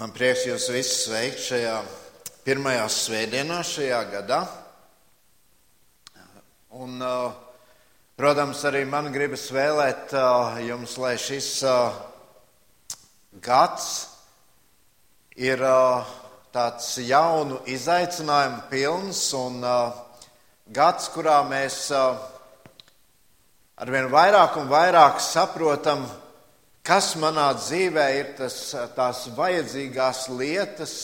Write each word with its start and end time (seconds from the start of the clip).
Man 0.00 0.14
prieks 0.16 0.46
jūs 0.48 0.70
visus 0.72 1.02
sveikt 1.04 1.42
šajā 1.44 1.74
pirmajā 2.46 2.86
svētdienā 2.88 3.58
šajā 3.68 3.98
gadā. 4.08 4.38
Un, 6.72 6.94
protams, 8.16 8.62
arī 8.64 8.86
man 8.88 9.10
gribas 9.12 9.44
vēlēt 9.52 10.14
jums, 10.64 10.94
lai 11.02 11.10
šis 11.20 11.50
gads 13.44 13.90
ir 15.36 15.66
tāds 16.56 16.88
jaunu 17.04 17.60
izaicinājumu 17.68 18.64
pilns 18.72 19.20
un 19.36 19.60
gads, 20.80 21.10
kurā 21.12 21.42
mēs 21.52 21.90
arvien 23.76 24.08
vairāk 24.16 24.56
un 24.64 24.72
vairāk 24.72 25.20
saprotam, 25.20 26.08
kas 26.90 27.12
manā 27.22 27.52
dzīvē 27.54 28.04
ir 28.18 28.30
tas, 28.34 28.54
tās 28.96 29.28
vajadzīgās 29.36 30.24
lietas, 30.34 30.94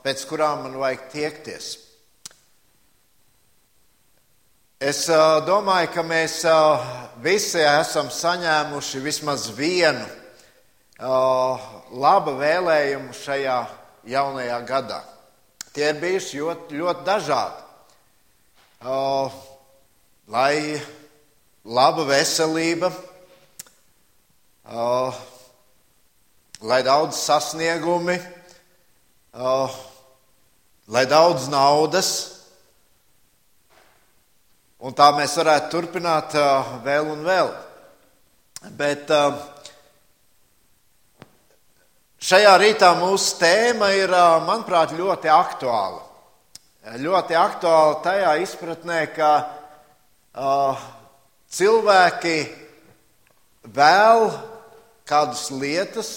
pēc 0.00 0.22
kurām 0.30 0.62
man 0.64 0.78
vajag 0.80 1.02
tiekties. 1.12 1.66
Es 4.80 5.02
domāju, 5.44 5.90
ka 5.92 6.06
mēs 6.06 6.38
visi 7.20 7.60
esam 7.60 8.08
saņēmuši 8.08 9.04
vismaz 9.04 9.50
vienu 9.52 10.08
labu 11.92 12.32
vēlējumu 12.40 13.12
šajā 13.12 13.60
jaunajā 14.16 14.58
gadā. 14.72 15.04
Tie 15.76 15.92
ir 15.92 16.00
bijuši 16.00 16.40
ļoti, 16.40 16.80
ļoti 16.80 17.08
dažādi. 17.12 17.60
Lai 20.32 20.56
laba 21.68 22.08
veselība, 22.08 22.94
uh, 24.72 25.14
lai 26.60 26.82
daudz 26.82 27.16
sasniegumi, 27.16 28.18
uh, 29.36 29.70
lai 30.88 31.06
daudz 31.06 31.48
naudas. 31.52 32.10
Un 34.82 34.94
tā 34.98 35.12
mēs 35.14 35.36
varētu 35.38 35.70
turpināt 35.70 36.34
uh, 36.38 36.78
vēl 36.82 37.10
un 37.12 37.22
vēl. 37.26 37.52
Bet 38.78 39.10
uh, 39.14 39.36
šajā 42.22 42.54
rītā 42.62 42.94
mūsu 42.98 43.36
tēma 43.42 43.92
ir, 43.94 44.10
uh, 44.10 44.40
manuprāt, 44.46 44.96
ļoti 44.98 45.30
aktuāla. 45.30 46.08
Ļoti 46.98 47.36
aktuāla 47.38 48.00
tajā 48.02 48.32
izpratnē, 48.42 49.04
ka 49.14 49.28
uh, 50.34 50.80
cilvēki 51.54 52.38
vēl 53.70 54.26
kādas 55.12 55.50
lietas 55.52 56.10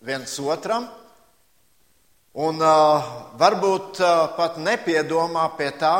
viens 0.00 0.32
otram, 0.40 0.86
un 2.32 2.62
uh, 2.62 3.10
varbūt 3.36 4.00
uh, 4.00 4.30
pat 4.32 4.56
nepiedomā 4.56 5.44
pie 5.58 5.68
tā, 5.76 5.96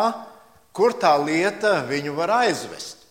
kur 0.72 0.94
tā 0.96 1.12
lieta 1.20 1.82
viņu 1.84 2.14
var 2.16 2.32
aizvest. 2.38 3.04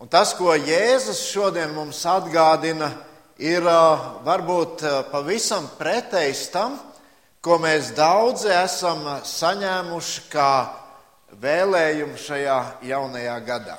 Un 0.00 0.08
tas, 0.10 0.32
ko 0.34 0.56
Jēzus 0.56 1.20
šodien 1.28 1.74
mums 1.76 2.00
atgādina, 2.08 2.88
ir 3.38 3.62
uh, 3.68 4.18
varbūt 4.26 4.82
uh, 4.82 4.98
pavisam 5.12 5.68
pretējs 5.78 6.48
tam, 6.50 6.74
ko 7.44 7.60
mēs 7.62 7.94
daudzi 7.94 8.50
esam 8.50 9.06
saņēmuši 9.24 10.26
kā 10.32 10.50
vēlējumu 11.40 12.18
šajā 12.18 12.60
jaunajā 12.88 13.38
gadā. 13.46 13.78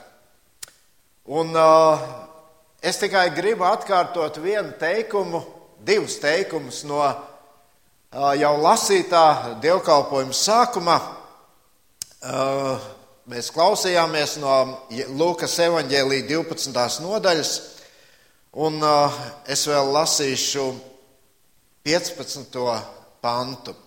Un, 1.27 1.51
uh, 1.57 2.30
Es 2.81 2.97
tikai 2.97 3.27
gribu 3.29 3.61
atkārtot 3.69 4.39
vienu 4.41 4.71
teikumu, 4.81 5.43
divus 5.85 6.15
teikumus 6.17 6.79
no 6.89 7.03
jau 8.41 8.55
lasītā 8.57 9.59
dievkalpojuma 9.61 10.33
sākuma. 10.33 10.95
Mēs 13.29 13.51
klausījāmies 13.53 14.35
no 14.41 14.57
Lūkas 15.13 15.59
evanģēlīja 15.67 16.25
12. 16.33 17.05
nodaļas, 17.05 17.53
un 18.65 18.81
es 19.45 19.69
vēl 19.69 19.93
lasīšu 20.01 20.67
15. 21.85 22.61
pantu. 23.21 23.77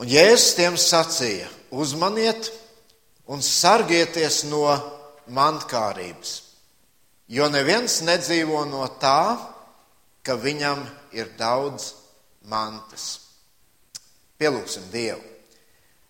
Un 0.00 0.08
Jēzus 0.08 0.56
tiem 0.56 0.80
sacīja: 0.80 1.52
Uzmaniet 1.76 2.54
un 3.28 3.44
sargieties 3.44 4.46
no 4.48 4.64
mantkārības 5.28 6.38
Jo 7.30 7.46
neviens 7.46 8.00
nedzīvo 8.02 8.64
no 8.66 8.82
tā, 8.98 9.38
ka 10.26 10.34
viņam 10.34 10.80
ir 11.14 11.28
daudz 11.38 11.92
mantas. 12.50 13.04
Pielūgsim 14.34 14.88
Dievu. 14.90 15.22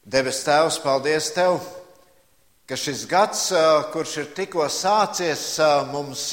Debes 0.01 0.41
Tēvs, 0.47 0.79
paldies 0.81 1.29
Tev, 1.37 1.59
ka 2.65 2.79
šis 2.79 3.05
gads, 3.11 3.51
kurš 3.93 4.17
ir 4.23 4.33
tikko 4.39 4.65
sācies, 4.73 5.45
mums 5.93 6.25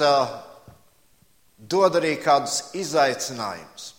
dod 1.57 1.99
arī 1.99 2.15
kādus 2.23 2.69
izaicinājumus. 2.79 3.91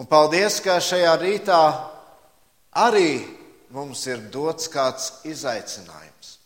Un 0.00 0.08
paldies, 0.08 0.56
ka 0.64 0.80
šajā 0.80 1.12
rītā 1.20 1.62
arī 2.80 3.20
mums 3.76 4.08
ir 4.08 4.24
dots 4.32 4.72
kāds 4.72 5.12
izaicinājums. 5.28 6.38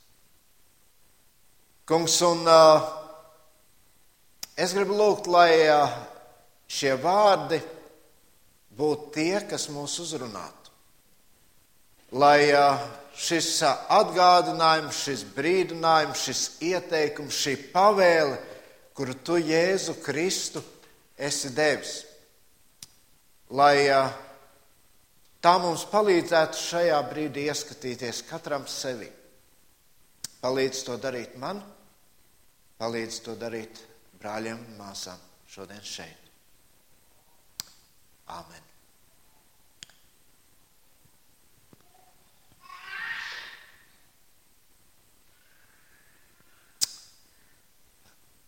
Kungs, 1.86 2.18
un 2.26 2.42
uh, 2.50 2.95
Es 4.56 4.72
gribu 4.72 4.94
lūgt, 4.96 5.26
lai 5.28 5.68
šie 6.64 6.94
vārdi 6.96 7.58
būtu 8.76 9.10
tie, 9.12 9.40
kas 9.44 9.66
mūs 9.68 9.98
uzrunātu. 10.00 10.72
Lai 12.16 12.48
šis 13.16 13.50
atgādinājums, 13.66 15.00
šis 15.04 15.24
brīdinājums, 15.36 16.22
šis 16.24 16.42
ieteikums, 16.64 17.36
šī 17.36 17.56
pavēle, 17.72 18.38
kuru 18.96 19.16
tu 19.20 19.36
Jēzu 19.36 19.98
Kristu 20.00 20.62
esi 21.20 21.50
devis, 21.52 21.98
lai 23.52 23.76
tā 25.44 25.52
mums 25.60 25.84
palīdzētu 25.90 26.62
šajā 26.62 27.02
brīdī 27.10 27.44
ieskatīties 27.50 28.22
katram 28.30 28.64
sevi. 28.70 29.10
Palīdz 30.40 30.80
to 30.88 30.96
darīt 31.02 31.36
man, 31.40 31.60
palīdz 32.80 33.20
to 33.28 33.36
darīt 33.36 33.84
brāļiem 34.20 34.60
un 34.60 34.78
māsām 34.80 35.20
šodien 35.50 35.82
šeit. 35.84 36.30
Āmen. 38.26 38.64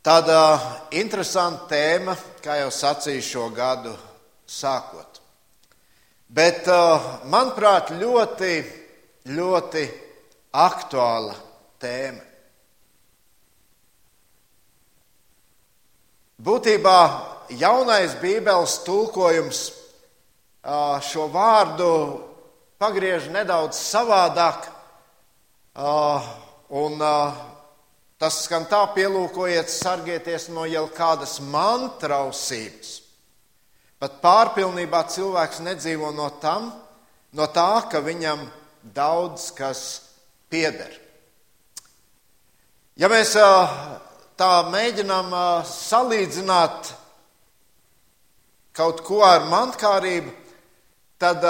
Tāda 0.08 0.38
interesanta 0.96 1.66
tēma, 1.68 2.14
kā 2.40 2.54
jau 2.62 2.70
sacīju 2.72 3.24
šo 3.26 3.48
gadu 3.52 3.92
sākot. 4.48 5.18
Bet, 6.28 6.70
manuprāt, 7.28 7.90
ļoti, 7.98 8.54
ļoti 9.36 9.84
aktuāla 10.64 11.36
tēma. 11.82 12.27
Būtībā 16.38 16.98
jaunais 17.58 18.12
Bībeles 18.20 18.76
tulkojums 18.86 19.62
šo 21.08 21.24
vārdu 21.34 21.90
pagriež 22.78 23.26
nedaudz 23.34 23.74
savādāk, 23.80 24.68
un 26.70 27.02
tas 28.22 28.38
skan 28.44 28.68
tā, 28.70 28.84
pielūkojiet, 28.94 29.66
sargieties 29.66 30.46
no 30.54 30.62
jau 30.70 30.86
kādas 30.94 31.40
mantrausības. 31.42 32.94
Pat 33.98 34.20
pārpilnībā 34.22 35.02
cilvēks 35.10 35.58
nedzīvo 35.66 36.12
no, 36.14 36.30
tam, 36.38 36.70
no 37.34 37.50
tā, 37.50 37.82
ka 37.90 37.98
viņam 37.98 38.46
daudz 38.94 39.50
kas 39.58 39.80
pieder. 40.46 40.94
Ja 42.94 43.10
mēs 43.10 43.34
tā 44.38 44.62
mēģinām 44.70 45.32
salīdzināt 45.66 46.92
kaut 48.78 49.02
ko 49.02 49.24
ar 49.26 49.48
mantkārību, 49.50 50.30
tad 51.18 51.42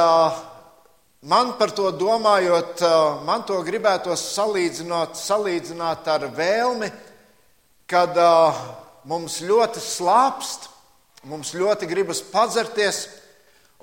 man 1.29 1.53
par 1.61 1.75
to 1.77 1.91
domājot, 1.93 2.81
man 3.29 3.45
to 3.45 3.61
gribētos 3.67 4.25
salīdzināt, 4.33 5.21
salīdzināt 5.21 6.09
ar 6.09 6.25
vēlmi, 6.33 6.89
kad 7.89 8.17
mums 9.09 9.43
ļoti 9.45 9.85
slāpst, 9.85 10.71
mums 11.29 11.53
ļoti 11.53 11.89
gribas 11.91 12.23
padzerties, 12.25 13.05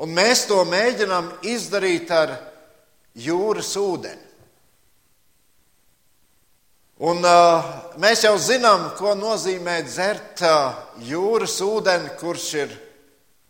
un 0.01 0.17
mēs 0.17 0.47
to 0.49 0.63
mēģinām 0.65 1.29
izdarīt 1.45 2.09
ar 2.09 2.39
jūras 3.13 3.75
ūdeni. 3.77 4.23
Un, 6.95 7.17
uh, 7.27 7.65
mēs 7.99 8.21
jau 8.23 8.37
zinām, 8.39 8.85
ko 8.95 9.17
nozīmē 9.19 9.81
dzert 9.83 10.39
uh, 10.47 10.77
jūras 11.03 11.57
ūdeni, 11.59 12.13
kurš 12.15 12.45
ir 12.61 12.75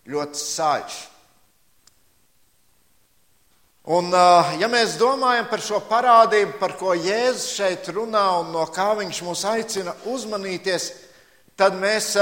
ļoti 0.10 0.40
saļš. 0.42 0.96
Un, 3.86 4.10
ja 4.58 4.66
mēs 4.66 4.96
domājam 4.98 5.46
par 5.46 5.62
šo 5.62 5.78
parādību, 5.86 6.56
par 6.58 6.72
ko 6.74 6.96
Jēzus 6.98 7.52
šeit 7.54 7.92
runā 7.94 8.24
un 8.40 8.50
no 8.50 8.64
kā 8.74 8.88
viņš 8.98 9.20
mūs 9.22 9.44
aicina 9.46 9.94
uzmanīties, 10.10 10.88
tad 11.54 11.78
mēs 11.78 12.16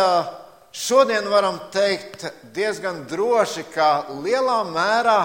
šodien 0.75 1.29
varam 1.31 1.61
teikt 1.71 2.27
diezgan 2.51 3.05
droši, 3.07 3.63
ka 3.71 4.09
lielā 4.25 4.59
mērā 4.75 5.17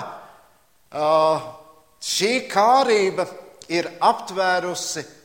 šī 1.99 2.33
kārība 2.47 3.27
ir 3.75 3.91
aptvērusi 3.99 5.18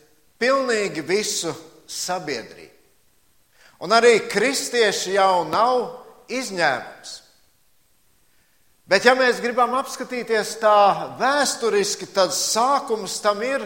pilnīgi 0.44 1.02
visu 1.08 1.54
sabiedrību. 1.88 2.72
Un 3.84 3.92
arī 3.92 4.18
kristieši 4.32 5.16
jau 5.18 5.44
nav 5.48 5.80
izņēmums. 6.32 7.20
Bet, 8.88 9.06
ja 9.08 9.14
mēs 9.16 9.40
gribam 9.44 9.74
apskatīties 9.80 10.58
tā 10.60 11.16
vēsturiski, 11.20 12.10
tad 12.12 12.36
sākums 12.36 13.16
tam 13.24 13.40
ir 13.44 13.64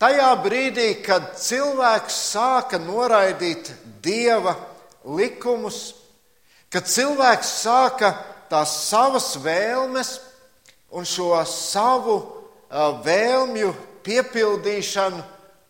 tajā 0.00 0.30
brīdī, 0.44 0.88
kad 1.04 1.34
cilvēks 1.40 2.16
sāka 2.32 2.80
noraidīt 2.80 3.68
dieva 4.04 4.56
likumus, 5.04 5.92
kad 6.72 6.88
cilvēks 6.88 7.52
sāka 7.62 8.14
tās 8.48 8.72
savas 8.88 9.34
vēlmes 9.44 10.14
un 10.96 11.04
šo 11.08 11.36
savu 11.48 12.18
vēlmju 13.04 13.74
piepildīšanu 14.08 15.24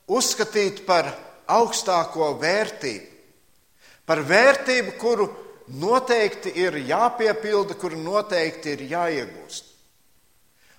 uzskatīt 0.08 0.84
par 0.86 1.10
augstāko 1.48 2.32
vērtību, 2.40 3.06
par 4.08 4.22
vērtību, 4.24 4.96
kuru 5.00 5.28
noteikti 5.68 6.52
ir 6.56 6.78
jāpiepilda, 6.88 7.76
kuru 7.76 7.98
noteikti 8.00 8.72
ir 8.76 8.84
jāiegūst. 8.92 9.64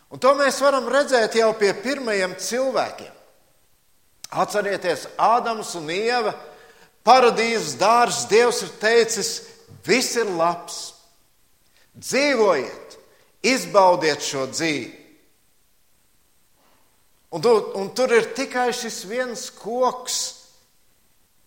Un 0.10 0.22
to 0.22 0.34
mēs 0.38 0.58
varam 0.64 0.88
redzēt 0.90 1.38
jau 1.38 1.52
pie 1.58 1.70
pirmajiem 1.78 2.34
cilvēkiem. 2.42 3.14
Atcerieties, 4.30 5.08
Ādams 5.18 5.76
un 5.78 5.90
Ieva, 5.94 6.34
paradīzes 7.06 7.78
dārzs, 7.78 8.26
Dievs 8.30 8.64
ir 8.66 8.74
teicis, 8.82 9.32
viss 9.86 10.18
ir 10.18 10.30
labs. 10.38 10.80
Dzīvojiet, 11.98 12.98
izbaudiet 13.46 14.26
šo 14.26 14.48
dzīvi. 14.50 14.99
Un, 17.30 17.42
tu, 17.42 17.52
un 17.78 17.92
tur 17.94 18.10
ir 18.16 18.32
tikai 18.34 18.72
šis 18.74 19.04
viens 19.06 19.50
koks, 19.54 20.20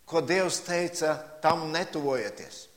ko 0.07 0.21
Dievs 0.23 0.61
teica, 0.63 1.17
tam 1.43 1.73
netuvojieties. 1.73 2.69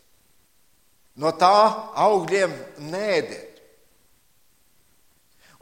No 1.21 1.31
tā 1.37 1.53
augļiem 2.01 2.55
nēdiet. 2.89 3.51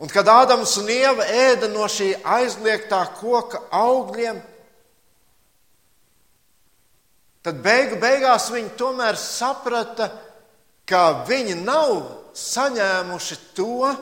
Un 0.01 0.09
kad 0.09 0.27
Ādams 0.27 0.73
un 0.81 0.89
Ieva 0.89 1.27
ēda 1.29 1.69
no 1.71 1.85
šī 1.91 2.13
aizliegtā 2.23 3.03
koka 3.19 3.61
augļiem, 3.75 4.39
tad 7.43 7.61
beigu 7.63 7.99
beigās 8.01 8.49
viņi 8.51 8.73
tomēr 8.79 9.19
saprata, 9.19 10.09
ka 10.89 11.25
viņi 11.27 11.59
nav 11.61 11.93
saņēmuši 12.35 13.39
to, 13.55 13.93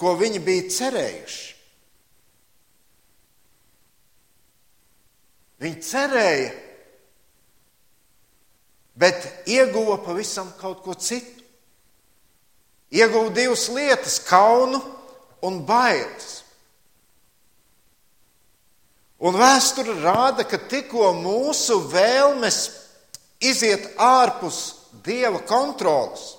ko 0.00 0.16
viņi 0.18 0.40
bija 0.42 0.68
cerējuši. 0.78 1.49
Viņi 5.60 5.82
cerēja, 5.84 6.52
bet 8.96 9.26
ieguva 9.48 9.98
pavisam 10.04 10.48
kaut 10.60 10.80
ko 10.84 10.94
citu. 10.96 11.44
Ieguva 12.90 13.30
divas 13.34 13.68
lietas- 13.68 14.18
kaunu 14.30 14.80
un 15.42 15.60
bailes. 15.66 16.42
Un 19.20 19.36
vēsture 19.36 19.94
rāda, 20.00 20.48
ka 20.48 20.56
tikko 20.56 21.12
mūsu 21.12 21.76
vēlmes 21.92 22.58
iziet 23.40 23.94
ārpus 24.00 24.60
dieva 25.04 25.42
kontrolas, 25.44 26.36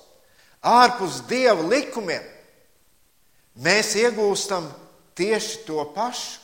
ārpus 0.66 1.22
dieva 1.30 1.62
likumiem, 1.62 2.24
mēs 3.62 3.94
iegūstam 4.02 4.66
tieši 5.16 5.66
to 5.68 5.86
pašu, 5.94 6.40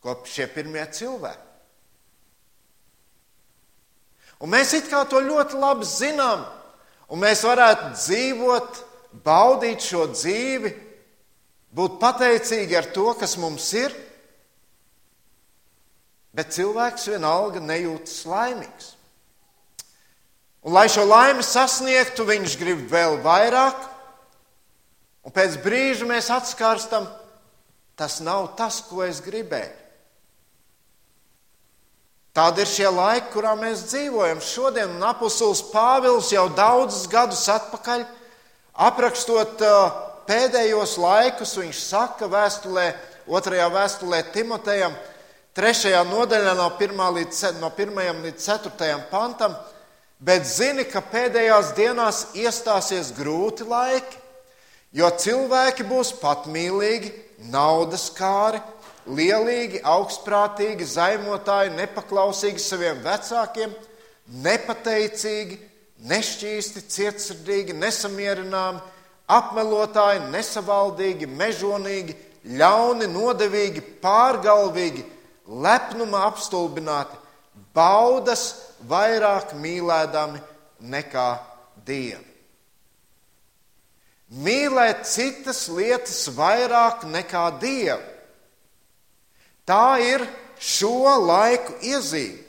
ko 0.00 0.16
šie 0.24 0.46
pirmie 0.48 0.84
cilvēki. 0.88 1.44
Un 4.42 4.52
mēs 4.52 4.74
it 4.76 4.90
kā 4.90 5.02
to 5.08 5.20
ļoti 5.24 5.56
labi 5.60 5.86
zinām, 5.88 6.42
un 7.08 7.22
mēs 7.22 7.44
varētu 7.46 7.94
dzīvot, 7.96 8.82
baudīt 9.24 9.84
šo 9.84 10.04
dzīvi, 10.12 10.72
būt 11.76 11.96
pateicīgi 12.02 12.76
ar 12.76 12.90
to, 12.92 13.08
kas 13.16 13.36
mums 13.40 13.70
ir, 13.76 13.94
bet 16.36 16.52
cilvēks 16.52 17.08
vienalga 17.14 17.62
nejūtas 17.64 18.26
laimīgs. 18.28 18.92
Un, 20.66 20.74
lai 20.74 20.88
šo 20.90 21.06
laimi 21.06 21.44
sasniegtu, 21.46 22.26
viņš 22.26 22.58
grib 22.60 22.84
vēl 22.90 23.20
vairāk, 23.24 23.86
un 25.24 25.32
pēc 25.32 25.60
brīža 25.62 26.08
mēs 26.10 26.28
atskārstam, 26.34 27.06
tas 27.96 28.18
nav 28.20 28.50
tas, 28.58 28.82
ko 28.84 29.04
es 29.06 29.22
gribēju. 29.24 29.85
Tādi 32.36 32.60
ir 32.60 32.68
šie 32.68 32.88
laiki, 32.92 33.30
kurā 33.32 33.54
mēs 33.56 33.86
dzīvojam 33.88 34.42
šodien. 34.44 34.90
Un 34.98 35.04
apustulis 35.08 35.62
Pāvils 35.70 36.28
jau 36.34 36.44
daudzus 36.52 37.06
gadus 37.08 37.46
atpakaļ, 37.48 38.02
aprakstot 38.86 39.62
uh, 39.64 39.94
pēdējos 40.28 40.98
laikus, 41.00 41.54
viņš 41.56 41.80
saka 41.80 42.28
vēstulē, 42.28 42.90
otrajā 43.24 43.70
vēstulē 43.72 44.20
Timotejam, 44.34 44.92
trešajā 45.56 46.02
nodaļā 46.10 46.52
no, 46.58 46.68
līdz, 47.16 47.40
no 47.62 47.72
1 47.72 48.22
līdz 48.26 48.50
4 48.50 49.00
pantam, 49.08 49.56
bet 50.20 50.44
zini, 50.44 50.84
ka 50.84 51.00
pēdējās 51.00 51.72
dienās 51.78 52.22
iestāsies 52.36 53.14
grūti 53.16 53.64
laiki, 53.64 54.20
jo 54.92 55.08
cilvēki 55.08 55.88
būs 55.88 56.12
patmīlīgi, 56.20 57.14
naudas 57.48 58.10
kāri 58.12 58.60
lielīgi, 59.06 59.80
augstprātīgi, 59.86 60.86
zaimotāji, 60.90 61.74
nepaklausīgi 61.76 62.62
saviem 62.62 63.00
vecākiem, 63.04 63.72
nepateicīgi, 64.42 65.58
nešķīsti, 66.10 66.82
cietsirdīgi, 66.92 67.76
nesamierināmi, 67.78 68.82
apmelotāji, 69.30 70.24
nesavaldīgi, 70.32 71.28
mežonīgi, 71.30 72.16
ļauni, 72.58 73.08
nodevīgi, 73.10 73.82
pārgalvīgi, 74.02 75.04
lepnuma 75.46 76.24
apstulbināti, 76.30 77.18
baudas 77.74 78.48
vairāk 78.90 79.54
mīlēdami 79.58 80.42
nekā 80.92 81.30
dievu. 81.86 82.22
Mīlēt 84.42 85.04
citas 85.06 85.68
lietas 85.70 86.24
vairāk 86.34 87.04
nekā 87.06 87.44
dievu 87.62 88.15
Tā 89.66 89.98
ir 90.02 90.22
šo 90.62 91.16
laiku 91.26 91.74
iezīme. 91.82 92.42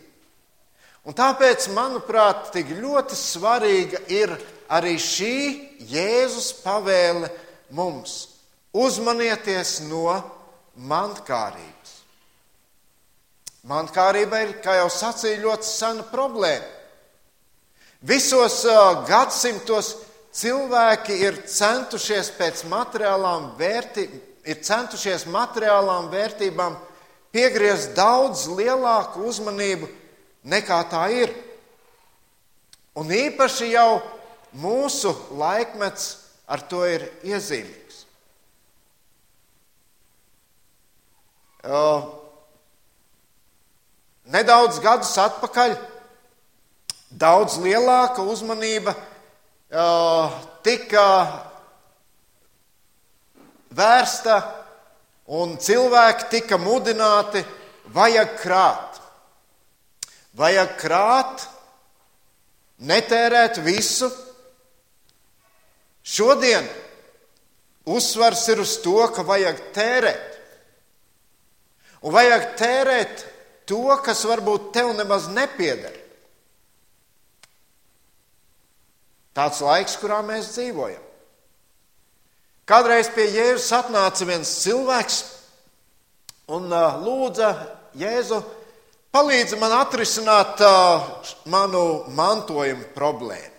Un 1.08 1.16
tāpēc, 1.16 1.70
manuprāt, 1.72 2.50
tik 2.52 2.74
ļoti 2.82 3.16
svarīga 3.16 4.02
ir 4.12 4.34
arī 4.68 4.98
šī 5.00 5.36
Jēzus 5.88 6.52
pavēle 6.60 7.30
mums. 7.72 8.26
Uzmanieties 8.76 9.80
no 9.88 10.12
mantkārības. 10.76 11.94
Mantkārība 13.68 14.42
ir, 14.44 14.52
kā 14.64 14.76
jau 14.82 14.90
sacīja, 14.92 15.40
ļoti 15.46 15.68
sena 15.68 16.04
problēma. 16.12 16.68
Visos 18.08 18.60
gadsimtos 19.08 19.94
cilvēki 20.38 21.16
ir 21.24 21.40
centušies 21.50 22.30
pēc 22.38 22.62
materiālām, 22.70 23.54
vērtī, 23.58 24.06
ir 24.44 24.60
centušies 24.64 25.26
materiālām 25.32 26.12
vērtībām 26.12 26.78
piegriezt 27.38 27.94
daudz 27.94 28.48
lielāku 28.50 29.28
uzmanību 29.30 29.90
nekā 30.50 30.80
tā 30.90 31.04
ir. 31.14 31.34
Un 32.98 33.12
īpaši 33.14 33.70
jau 33.76 34.00
mūsu 34.58 35.14
laikmets 35.38 36.08
ar 36.50 36.64
to 36.66 36.82
ir 36.90 37.06
iezīmīgs. 37.28 38.00
Nedaudz 44.34 44.82
gadus 44.82 45.14
atpakaļ 45.22 45.76
daudz 47.12 47.60
lielāka 47.62 48.26
uzmanība 48.26 48.96
tika 50.66 51.06
vērsta 53.78 54.40
un 55.28 55.58
cilvēki 55.60 56.30
tika 56.32 56.60
mudināti, 56.62 57.44
vajag 57.96 58.38
krāt. 58.42 59.02
Vajag 60.38 60.74
krāt, 60.80 61.48
netērēt 62.86 63.60
visu, 63.66 64.12
Šodien 66.08 66.64
uzsvars 67.86 68.46
ir 68.48 68.62
uz 68.64 68.78
to, 68.80 69.00
ka 69.12 69.26
vajag 69.28 69.60
tērēt. 69.76 70.36
Un 72.08 72.14
vajag 72.16 72.46
tērēt 72.60 73.24
to, 73.68 73.84
kas 74.06 74.24
varbūt 74.30 74.70
tev 74.78 74.94
nemaz 74.96 75.28
nepieder. 75.34 75.98
Tāds 79.36 79.60
laiks, 79.62 79.98
kurā 80.00 80.22
mēs 80.26 80.54
dzīvojam. 80.56 81.04
Kādreiz 82.68 83.08
pie 83.16 83.30
Jēzus 83.32 83.70
atnāca 83.78 84.26
viens 84.28 84.50
cilvēks 84.60 85.22
un 86.52 86.68
lūdza 87.04 87.54
Jēzu, 87.96 88.42
palīdzi 89.16 89.60
man 89.62 89.78
atrisināt 89.78 90.60
manu 91.48 91.84
mantojumu 92.18 92.90
problēmu. 92.92 93.56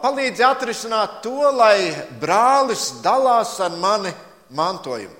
Palīdzi 0.00 0.46
atrisināt 0.46 1.20
to, 1.26 1.50
lai 1.58 1.90
brālis 2.22 3.02
dalās 3.02 3.58
ar 3.60 3.74
mani 3.74 4.14
mantojumu. 4.56 5.18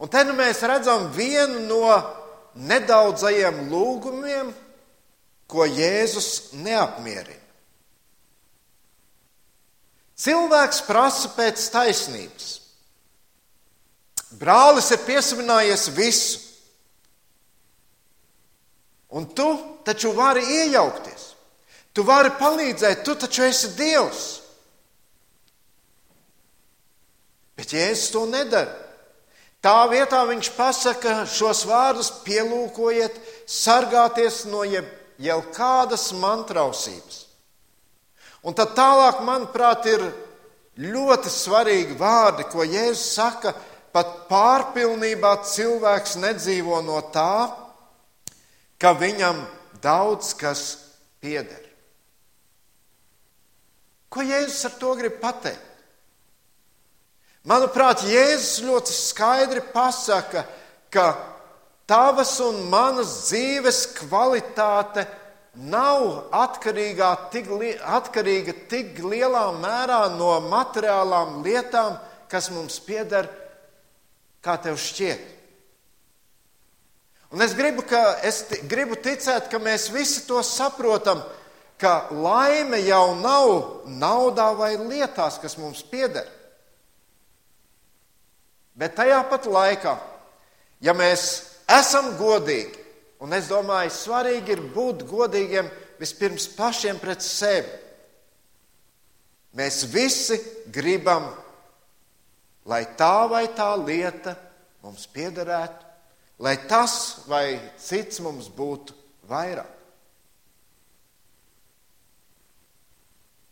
Un 0.00 0.08
te 0.12 0.22
nu 0.28 0.36
mēs 0.36 0.60
redzam 0.68 1.08
vienu 1.16 1.64
no 1.66 1.96
nedaudzajiem 2.68 3.66
lūgumiem, 3.72 4.52
ko 5.50 5.66
Jēzus 5.66 6.52
neapmierina. 6.60 7.39
Cilvēks 10.20 10.82
prasa 10.84 11.30
pēc 11.32 11.62
taisnības. 11.72 12.48
Brālis 14.40 14.90
ir 14.94 15.00
piesavinājies 15.06 15.88
visu, 15.96 16.42
un 19.10 19.26
tu 19.34 19.48
taču 19.84 20.12
vari 20.14 20.44
iejaukties. 20.60 21.24
Tu 21.96 22.04
vari 22.06 22.30
palīdzēt, 22.38 23.02
tu 23.02 23.16
taču 23.18 23.42
esi 23.48 23.72
Dievs. 23.74 24.28
Bet 27.58 27.74
Jēzus 27.74 28.12
to 28.14 28.22
nedara. 28.30 28.76
Tā 29.60 29.82
vietā 29.90 30.22
viņš 30.28 30.52
pasaka 30.56 31.16
šos 31.28 31.66
vārdus: 31.68 32.12
pielūkojiet, 32.24 33.18
sargāties 33.50 34.44
no 34.48 34.62
jebkādas 34.64 35.00
jau 35.20 35.40
kādas 35.54 36.10
mantrausības. 36.16 37.26
Un 38.46 38.56
tad 38.56 38.72
tālāk, 38.76 39.20
manuprāt, 39.26 39.86
ir 39.90 40.04
ļoti 40.80 41.32
svarīgi 41.32 41.96
vārdi, 42.00 42.46
ko 42.48 42.64
Jēzus 42.64 43.16
saka, 43.18 43.52
pat 43.92 44.26
pārpilnībā 44.30 45.34
cilvēks 45.44 46.16
nedzīvo 46.22 46.80
no 46.86 47.00
tā, 47.12 47.50
ka 48.80 48.94
viņam 48.96 49.42
daudz 49.82 50.32
kas 50.40 50.62
pieder. 51.20 51.66
Ko 54.10 54.24
Jēzus 54.24 54.64
ar 54.70 54.78
to 54.80 54.94
grib 54.98 55.20
pateikt? 55.22 55.66
Manuprāt, 57.48 58.02
Jēzus 58.04 58.60
ļoti 58.66 58.92
skaidri 58.92 59.62
pasaka, 59.72 60.42
ka 60.92 61.06
tavas 61.88 62.34
un 62.44 62.66
manas 62.72 63.14
dzīves 63.28 63.78
kvalitāte 63.96 65.06
nav 65.54 66.30
atkarīga 66.34 67.10
tik, 67.32 67.50
atkarīga 67.82 68.54
tik 68.70 69.00
lielā 69.02 69.48
mērā 69.58 70.04
no 70.16 70.36
materiālām 70.46 71.40
lietām, 71.44 71.98
kas 72.30 72.50
mums 72.54 72.78
pieder, 72.84 73.28
kā 74.44 74.56
tev 74.62 74.78
šķiet. 74.80 75.26
Un 77.30 77.42
es 77.42 77.54
gribu, 77.54 77.84
es 78.26 78.42
gribu 78.66 78.96
ticēt, 78.98 79.50
ka 79.50 79.60
mēs 79.62 79.90
visi 79.94 80.24
to 80.26 80.40
saprotam, 80.42 81.22
ka 81.78 82.10
laime 82.10 82.80
jau 82.82 83.14
nav 83.18 83.86
naudā 83.86 84.50
vai 84.58 84.74
lietās, 84.76 85.38
kas 85.40 85.56
mums 85.58 85.82
pieder. 85.86 86.26
Bet 88.74 88.96
tajā 88.98 89.20
pat 89.30 89.46
laikā, 89.46 89.94
ja 90.82 90.94
mēs 90.96 91.24
esam 91.70 92.14
godīgi. 92.18 92.79
Un 93.20 93.34
es 93.36 93.50
domāju, 93.50 93.92
svarīgi 93.92 94.54
ir 94.54 94.62
būt 94.72 95.04
godīgiem 95.08 95.68
vispirms 96.00 96.46
pašiem 96.56 96.98
pret 97.00 97.20
sevi. 97.24 97.68
Mēs 99.58 99.82
visi 99.92 100.38
gribam, 100.72 101.26
lai 102.64 102.84
tā 102.96 103.26
vai 103.28 103.44
tā 103.52 103.74
lieta 103.76 104.36
mums 104.80 105.04
piederētu, 105.10 105.84
lai 106.40 106.54
tas 106.70 107.26
vai 107.28 107.58
cits 107.76 108.22
mums 108.24 108.48
būtu 108.48 108.96
vairāk. 109.28 109.76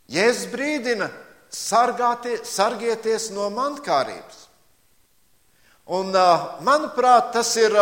Jēzus 0.09 0.49
brīdina, 0.49 1.11
sargieties 1.53 3.29
no 3.35 3.51
mankārības. 3.53 4.47
Un, 5.93 6.09
manuprāt, 6.65 7.29
tas 7.35 7.51
ir 7.61 7.75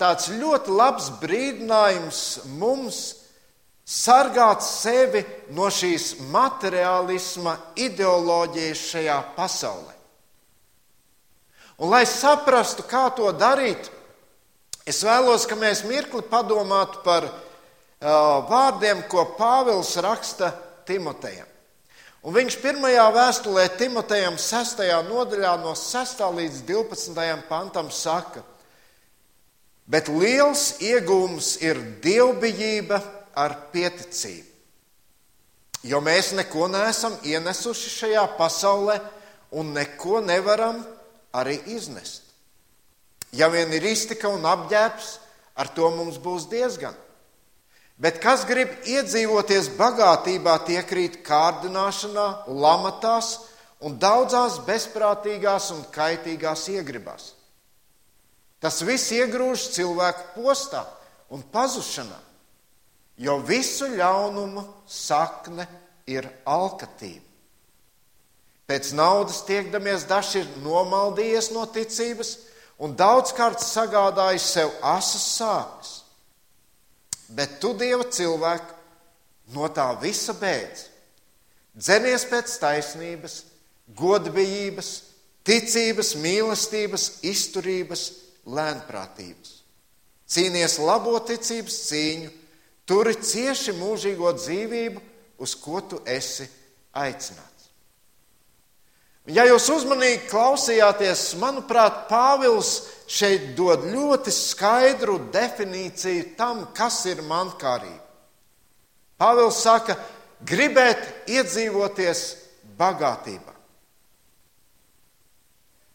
tāds 0.00 0.30
ļoti 0.32 0.74
labs 0.74 1.10
brīdinājums 1.20 2.20
mums 2.58 3.00
sargāt 3.88 4.64
sevi 4.64 5.22
no 5.56 5.70
šīs 5.72 6.18
materiālisma 6.32 7.56
ideoloģijas 7.80 8.82
šajā 8.92 9.18
pasaulē. 9.36 9.94
Un, 11.78 11.92
lai 11.92 12.02
saprastu, 12.10 12.82
kā 12.82 13.06
to 13.14 13.30
darīt, 13.38 13.88
es 14.88 14.98
vēlos, 15.06 15.46
ka 15.46 15.56
mēs 15.56 15.84
mirkli 15.86 16.24
padomātu 16.26 17.04
par 17.04 17.28
vārdiem, 18.00 19.04
ko 19.10 19.24
Pāvils 19.38 19.94
raksta 20.02 20.50
Timotejam. 20.86 21.46
Un 22.26 22.34
viņš 22.34 22.58
pirmajā 22.60 23.04
vēstulē 23.14 23.68
Timotejam 23.78 24.36
6. 24.42 24.82
nodaļā 25.06 25.54
no 25.62 25.72
6. 25.78 26.22
līdz 26.34 26.64
12. 26.66 27.42
pantam 27.48 27.92
saka, 27.94 28.42
bet 29.88 30.10
liels 30.12 30.76
iegūms 30.84 31.56
ir 31.64 31.80
dievbijība 32.04 33.00
ar 33.38 33.56
pieticību. 33.72 34.46
Jo 35.86 36.00
mēs 36.02 36.32
neko 36.34 36.66
neesam 36.68 37.14
ienesuši 37.22 37.90
šajā 37.94 38.24
pasaulē 38.36 38.98
un 39.56 39.72
neko 39.72 40.20
nevaram 40.20 40.82
arī 41.32 41.60
iznest. 41.70 42.26
Ja 43.32 43.48
vien 43.52 43.70
ir 43.72 43.84
iztika 43.86 44.28
un 44.32 44.44
apģērbs, 44.48 45.08
ar 45.58 45.70
to 45.76 45.90
mums 45.94 46.18
būs 46.20 46.48
diezgan. 46.50 46.96
Bet 47.98 48.20
kas 48.22 48.44
grib 48.46 48.70
iedzīvoties 48.86 49.72
bagātībā, 49.78 50.54
tie 50.66 50.82
krīt 50.86 51.20
kārdināšanā, 51.26 52.26
lamatās 52.46 53.32
un 53.82 53.98
daudzās 53.98 54.60
bezprātīgās 54.66 55.72
un 55.74 55.82
kaitīgās 55.94 56.68
iegribās. 56.74 57.32
Tas 58.58 58.80
viss 58.82 59.12
iegrūž 59.14 59.68
cilvēku 59.76 60.42
postā 60.42 60.82
un 61.30 61.44
pazušanā, 61.52 62.18
jo 63.22 63.38
visu 63.46 63.86
ļaunumu 63.92 64.64
sakne 64.90 65.66
ir 66.10 66.26
alkatība. 66.48 67.24
Pēc 68.68 68.90
naudas 68.92 69.40
tiekdamies, 69.48 70.04
dažs 70.04 70.34
ir 70.42 70.48
nomaldījies 70.60 71.52
no 71.54 71.62
ticības 71.72 72.34
un 72.84 72.92
daudzkārt 72.98 73.62
sagādājis 73.64 74.50
sev 74.58 74.74
asas 74.84 75.24
sāpes. 75.38 75.94
Bet 77.32 77.58
tu, 77.62 77.72
Dieva 77.76 78.04
cilvēku, 78.04 78.76
no 79.56 79.68
tā 79.72 79.88
visa 80.02 80.34
beidz. 80.36 80.86
Dzenies 81.78 82.26
pēc 82.28 82.54
taisnības, 82.60 83.38
godbijības, 83.96 84.88
ticības, 85.48 86.14
mīlestības, 86.20 87.08
izturības, 87.24 88.04
lēnprātības. 88.48 89.54
Cīnies 90.28 90.76
labo 90.84 91.16
ticības 91.24 91.76
cīņu, 91.88 92.32
turi 92.88 93.14
cieši 93.16 93.74
mūžīgo 93.76 94.32
dzīvību, 94.36 95.04
uz 95.40 95.54
ko 95.56 95.80
tu 95.84 96.00
esi 96.08 96.48
aicināts. 96.96 97.68
Ja 99.28 99.44
jūs 99.44 99.66
uzmanīgi 99.68 100.24
klausījāties, 100.30 101.34
manuprāt, 101.40 102.06
Pāvils 102.08 102.70
šeit 103.12 103.50
dod 103.58 103.84
ļoti 103.84 104.32
skaidru 104.32 105.18
definīciju 105.32 106.30
tam, 106.38 106.64
kas 106.76 107.02
ir 107.12 107.20
mankārība. 107.28 108.06
Pāvils 109.20 109.60
saka, 109.60 109.98
gribēt 110.48 111.28
iedzīvoties 111.28 112.24
bagātībā. 112.78 113.57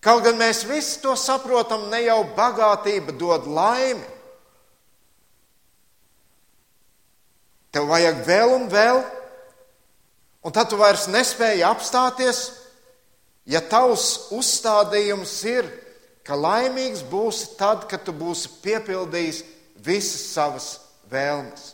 Kaut 0.03 0.25
gan 0.25 0.35
mēs 0.39 0.65
visi 0.67 0.99
to 1.03 1.15
saprotam, 1.15 1.87
ne 1.91 2.01
jau 2.03 2.19
bagātība 2.35 3.15
dod 3.15 3.47
laimi. 3.47 4.03
Tev 7.73 7.87
vajag 7.89 8.19
vēl 8.27 8.51
un 8.53 8.67
vēl, 8.69 8.99
un 10.43 10.53
tad 10.53 10.69
tu 10.69 10.77
vairs 10.77 11.07
nespēji 11.09 11.63
apstāties, 11.65 12.43
ja 13.49 13.63
tavs 13.65 14.27
uzstādījums 14.35 15.39
ir 15.49 15.71
ka 16.23 16.37
laimīgs 16.39 17.03
būsi 17.11 17.53
tad, 17.59 17.85
kad 17.91 18.03
tu 18.07 18.15
būsi 18.15 18.49
piepildījis 18.63 19.43
visas 19.83 20.25
savas 20.31 20.67
vēlmes. 21.11 21.73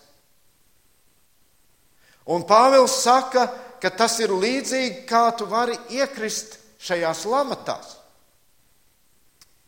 Un 2.30 2.46
Pāvils 2.46 3.00
saka, 3.04 3.48
ka 3.82 3.90
tas 3.90 4.20
ir 4.22 4.34
līdzīgi, 4.34 5.06
kā 5.10 5.30
tu 5.38 5.48
vari 5.50 5.78
iekrist 5.94 6.58
šajās 6.82 7.24
lamatās. 7.30 7.99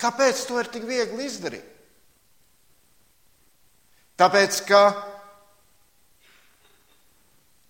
Kāpēc 0.02 0.46
to 0.50 0.58
ir 0.58 0.70
tik 0.74 0.88
viegli 0.90 1.28
izdarīt? 1.30 1.68
Tāpēc, 4.22 4.58
ka 4.70 4.82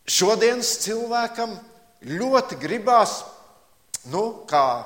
šodienas 0.07 0.73
cilvēkam 0.83 1.53
ļoti 2.07 2.57
gribās, 2.59 3.21
nu, 4.11 4.43
kā 4.49 4.83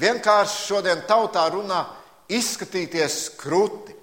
vienkārši 0.00 0.66
šodien 0.66 1.04
tautā 1.08 1.46
runā, 1.52 1.84
izskatīties 2.30 3.30
krūti. 3.40 3.96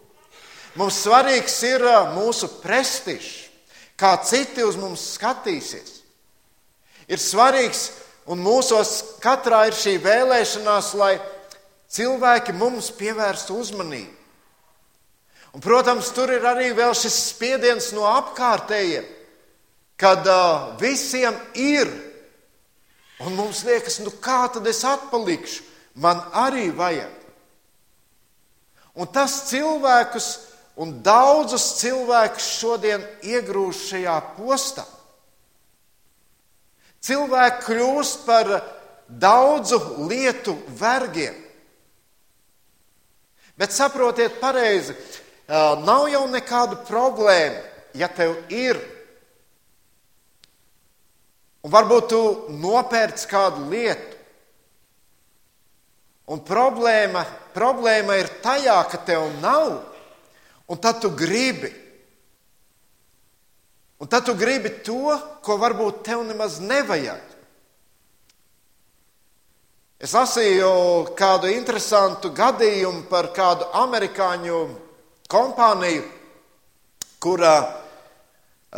Mums 0.78 1.02
svarīgs 1.06 1.56
ir 1.66 1.86
mūsu 2.14 2.50
prestižs, 2.62 3.48
kā 3.98 4.16
citi 4.26 4.66
uz 4.66 4.78
mums 4.78 5.04
skatīsies. 5.16 6.02
Ir 7.08 7.22
svarīgs, 7.22 7.88
un 8.28 8.42
mūsos 8.44 9.20
katrā 9.24 9.68
ir 9.70 9.78
šī 9.78 9.96
vēlēšanās, 10.04 10.92
lai 11.00 11.16
cilvēki 11.92 12.56
mums 12.58 12.92
pievērstu 12.98 13.58
uzmanību. 13.58 14.14
Un, 15.56 15.64
protams, 15.64 16.12
tur 16.14 16.30
ir 16.30 16.44
arī 16.46 16.70
šis 16.76 17.16
spiediens 17.32 17.92
no 17.96 18.06
apkārtējiem, 18.06 19.06
kad 19.98 20.28
uh, 20.28 20.76
visiem 20.78 21.34
ir. 21.56 21.90
Un 23.26 23.34
mums 23.34 23.64
liekas, 23.66 24.00
nu 24.06 24.12
kā 24.22 24.46
tad 24.54 24.68
es 24.68 24.84
atpalikšu? 24.86 25.64
Man 25.98 26.20
arī 26.34 26.70
vajag. 26.70 27.14
Un 28.98 29.10
tas 29.10 29.48
cilvēkus 29.50 30.28
un 30.78 31.00
daudzus 31.02 31.80
cilvēkus 31.80 32.52
šodien 32.60 33.02
iegrūž 33.26 33.82
šajā 33.90 34.18
postā. 34.36 34.86
Cilvēki 37.02 37.66
kļūst 37.66 38.26
par 38.28 38.52
daudzu 39.08 39.80
lietu 40.10 40.54
vergiem. 40.78 41.47
Bet 43.58 43.74
saprotiet, 43.74 44.38
pareizi, 44.42 44.94
nav 45.84 46.06
jau 46.12 46.28
nekādu 46.30 46.78
problēmu, 46.86 47.64
ja 47.98 48.10
tev 48.12 48.36
ir. 48.54 48.78
Un 51.66 51.74
varbūt 51.74 52.10
tu 52.12 52.22
nopērci 52.62 53.28
kādu 53.32 53.66
lietu. 53.72 54.14
Un 56.28 56.44
problēma, 56.44 57.24
problēma 57.56 58.18
ir 58.20 58.30
tajā, 58.44 58.78
ka 58.92 59.00
tev 59.08 59.26
nav, 59.42 59.78
un 60.68 60.80
tad 60.84 61.00
tu 61.02 61.10
gribi. 61.16 61.72
Un 63.98 64.12
tad 64.12 64.28
tu 64.28 64.36
gribi 64.38 64.70
to, 64.86 65.16
ko 65.42 65.58
varbūt 65.58 66.04
tev 66.06 66.22
nemaz 66.28 66.60
nevajag. 66.62 67.27
Es 69.98 70.12
lasīju 70.14 71.16
kādu 71.18 71.50
interesantu 71.50 72.30
gadījumu 72.30 73.08
par 73.10 73.32
kādu 73.34 73.66
amerikāņu 73.80 74.60
kompāniju, 75.26 76.04
kurā 77.18 77.56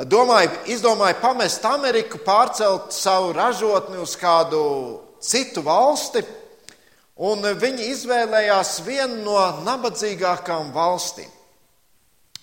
domāja, 0.08 0.54
izdomāja 0.72 1.18
pamest 1.20 1.68
Ameriku, 1.68 2.22
pārcelt 2.24 2.96
savu 2.96 3.34
ražotni 3.36 4.00
uz 4.00 4.16
kādu 4.16 4.64
citu 5.20 5.66
valsti, 5.68 6.24
un 7.20 7.44
viņi 7.44 7.92
izvēlējās 7.98 8.78
vienu 8.88 9.20
no 9.28 9.44
nabadzīgākām 9.68 10.72
valstīm. 10.72 11.28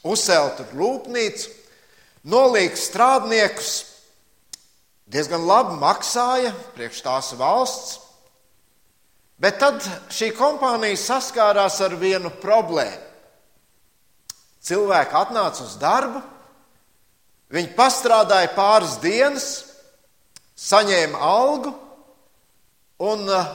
Uzcelt 0.04 0.66
rūpnīcu, 0.76 1.48
nolikt 2.28 2.76
strādniekus, 2.76 3.76
diezgan 5.08 5.48
labi 5.48 5.80
maksāja 5.80 6.52
priekš 6.76 7.06
tās 7.08 7.38
valsts. 7.40 8.02
Bet 9.36 9.58
tad 9.60 9.84
šī 10.12 10.30
kompānija 10.36 10.96
saskārās 10.96 11.76
ar 11.84 11.96
vienu 12.00 12.30
problēmu. 12.40 13.04
Cilvēki 14.66 15.14
atnāca 15.14 15.62
uz 15.62 15.76
darbu, 15.78 16.22
viņi 17.54 17.74
pastrādāja 17.76 18.48
pāris 18.56 18.96
dienas, 18.98 19.50
saņēma 20.58 21.20
algu 21.22 21.70
un 23.06 23.28
uh, 23.28 23.52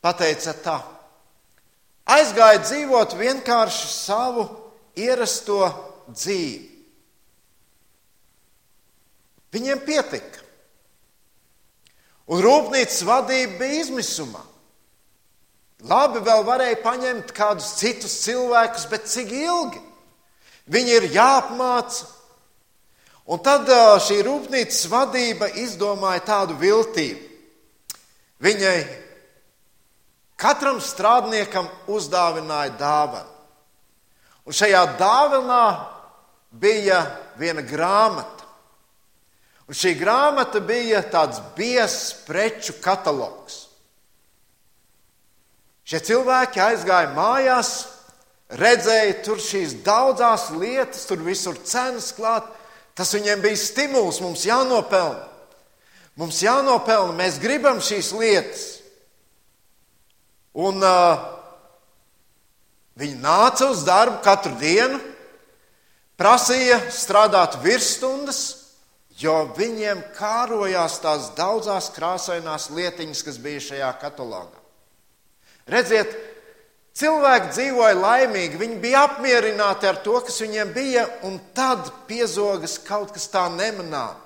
pateica 0.00 0.54
tā. 0.64 0.78
Aizgāja 2.14 2.62
dzīvot 2.62 3.18
vienkārši 3.18 3.90
savu 3.90 4.46
ierasto 5.00 5.66
dzīvi. 6.08 6.70
Viņiem 9.54 9.84
pietika. 9.86 10.40
Un 12.32 12.40
rūpnīcas 12.42 13.04
vadība 13.06 13.60
bija 13.60 13.84
izmisumā. 13.84 14.40
Labi, 15.84 16.22
vēl 16.24 16.44
varēja 16.46 16.80
paņemt 16.80 17.32
kādus 17.36 17.74
citus 17.76 18.14
cilvēkus, 18.24 18.86
bet 18.88 19.08
cik 19.10 19.32
ilgi? 19.36 19.82
Viņi 20.72 20.94
ir 20.96 21.08
jāapmāca. 21.12 22.06
Un 23.28 23.40
tad 23.44 23.68
šī 24.04 24.22
rūpnīcas 24.24 24.86
vadība 24.92 25.50
izdomāja 25.60 26.22
tādu 26.24 26.56
viltību. 26.60 27.20
Viņai 28.44 28.78
katram 30.40 30.80
strādniekam 30.80 31.68
uzdāvināja 31.88 32.74
dāvanu. 32.80 33.30
Un 34.44 34.56
šajā 34.56 34.82
dāvanā 35.00 35.66
bija 36.52 37.00
viena 37.40 37.64
grāmata. 37.64 38.44
Un 39.64 39.76
šī 39.76 39.94
grāmata 39.96 40.60
bija 40.60 41.00
tāds 41.08 41.40
biezs 41.56 42.12
preču 42.26 42.76
katalogs. 42.84 43.63
Šie 45.84 46.00
cilvēki 46.00 46.62
aizgāja 46.64 47.10
mājās, 47.12 47.72
redzēja 48.56 49.18
tur 49.24 49.40
šīs 49.42 49.76
daudzas 49.84 50.48
lietas, 50.56 51.04
tur 51.08 51.20
visur 51.24 51.58
cenas 51.60 52.08
klāt. 52.16 52.48
Tas 52.96 53.10
viņiem 53.12 53.42
bija 53.42 53.58
stimuls, 53.58 54.22
mums 54.22 54.46
jānopelna. 54.46 55.26
Mums 56.16 56.38
jānopelna, 56.44 57.12
mēs 57.18 57.40
gribam 57.42 57.82
šīs 57.82 58.12
lietas. 58.14 58.64
Un 60.54 60.78
uh, 60.86 61.18
viņi 62.96 63.18
nāca 63.18 63.68
uz 63.74 63.82
darbu 63.84 64.22
katru 64.22 64.54
dienu, 64.60 65.00
prasīja 66.16 66.78
strādāt 66.94 67.58
virsstundas, 67.64 68.44
jo 69.18 69.40
viņiem 69.58 70.06
kārojās 70.14 71.00
tās 71.02 71.32
daudzās 71.34 71.90
krāsainās 71.94 72.70
lietiņas, 72.70 73.24
kas 73.26 73.42
bija 73.42 73.66
šajā 73.72 73.90
katalogā. 73.98 74.63
Redziet, 75.70 76.12
cilvēki 76.96 77.52
dzīvoja 77.54 77.96
laimīgi, 77.96 78.60
viņi 78.60 78.80
bija 78.82 79.04
apmierināti 79.08 79.88
ar 79.88 80.00
to, 80.04 80.18
kas 80.26 80.40
viņiem 80.44 80.72
bija, 80.74 81.04
un 81.24 81.38
tad 81.56 81.88
piezogas 82.08 82.76
kaut 82.84 83.14
kas 83.14 83.30
tā 83.32 83.46
nemanām, 83.52 84.18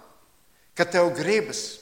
ka 0.74 0.86
tev 0.86 1.12
gribas. 1.16 1.78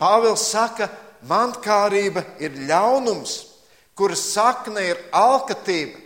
Pāvils 0.00 0.46
saka, 0.52 0.88
mankārība 1.28 2.22
ir 2.40 2.54
ļaunums, 2.70 3.34
kuras 3.98 4.22
sakne 4.32 4.86
ir 4.92 5.00
alkatība, 5.12 5.98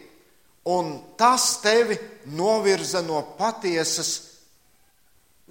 un 0.65 0.97
tas 1.21 1.61
tevi 1.63 1.99
novirza 2.35 3.05
no 3.05 3.21
patiesas, 3.39 4.15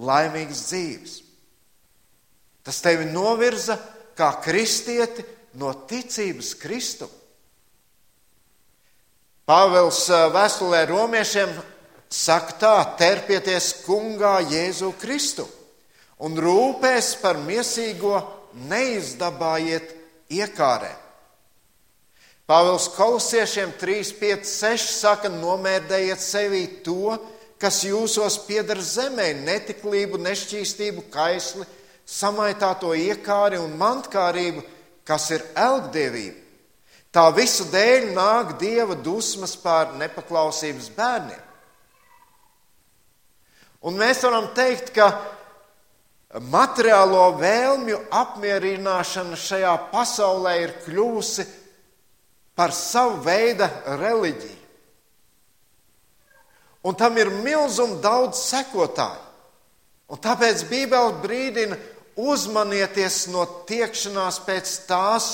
laimīgas 0.02 0.66
dzīves. 0.68 1.14
Tas 2.66 2.82
tevi 2.82 3.06
novirza 3.12 3.78
kā 4.18 4.32
kristieti 4.44 5.24
no 5.60 5.74
ticības 5.90 6.54
Kristu. 6.60 7.10
Pāvils 9.44 10.06
vēstulē 10.34 10.86
romiešiem 10.88 11.52
saka 12.08 12.56
tā: 12.62 12.76
terpieties 13.00 13.74
kungā 13.84 14.40
Jēzu 14.48 14.94
Kristu 15.02 15.48
un 16.24 16.38
rūpēs 16.40 17.18
par 17.22 17.40
miesīgo 17.44 18.22
neizdabājiet 18.70 19.92
iekārē. 20.32 20.94
Pāvils 22.48 22.90
kolosiešiem 22.96 23.72
3, 23.80 24.16
5, 24.20 24.48
6 24.48 24.90
saka: 25.00 25.32
nomērdējiet 25.32 26.24
sevī 26.24 26.66
to, 26.86 27.18
kas 27.60 27.84
jūsos 27.88 28.42
pieder 28.48 28.82
zemē, 28.84 29.30
netiklību, 29.46 30.20
nešķīstību, 30.20 31.06
kaisli, 31.12 31.64
samaitāto 32.04 32.92
iekāri 33.00 33.62
un 33.62 33.78
mantkārību, 33.80 34.64
kas 35.08 35.30
ir 35.36 35.44
elgdevība. 35.60 36.40
Tā 37.14 37.28
visu 37.36 37.68
dēļ 37.70 38.10
nāk 38.16 38.56
dieva 38.58 38.96
dusmas 38.98 39.54
pār 39.62 39.92
nepaklausības 40.00 40.90
bērniem. 40.96 41.42
Un 43.86 44.00
mēs 44.00 44.24
varam 44.26 44.48
teikt, 44.56 44.90
ka 44.96 45.12
materiālo 46.50 47.28
vēlmju 47.38 48.00
apmierināšana 48.10 49.38
šajā 49.38 49.76
pasaulē 49.92 50.56
ir 50.64 50.76
kļuvusi 50.86 51.46
par 52.58 52.74
savu 52.74 53.22
veidu 53.26 53.68
reliģiju. 54.00 54.60
Un 56.84 56.98
tam 57.00 57.18
ir 57.18 57.30
milzīgi 57.44 58.02
daudz 58.04 58.42
sekotāju. 58.50 59.22
Un 60.12 60.20
tāpēc 60.22 60.66
Bībele 60.68 61.14
brīdina 61.24 61.78
uzmanieties 62.20 63.28
no 63.34 63.46
tiekšanās 63.68 64.40
pēc 64.46 64.74
tās, 64.90 65.30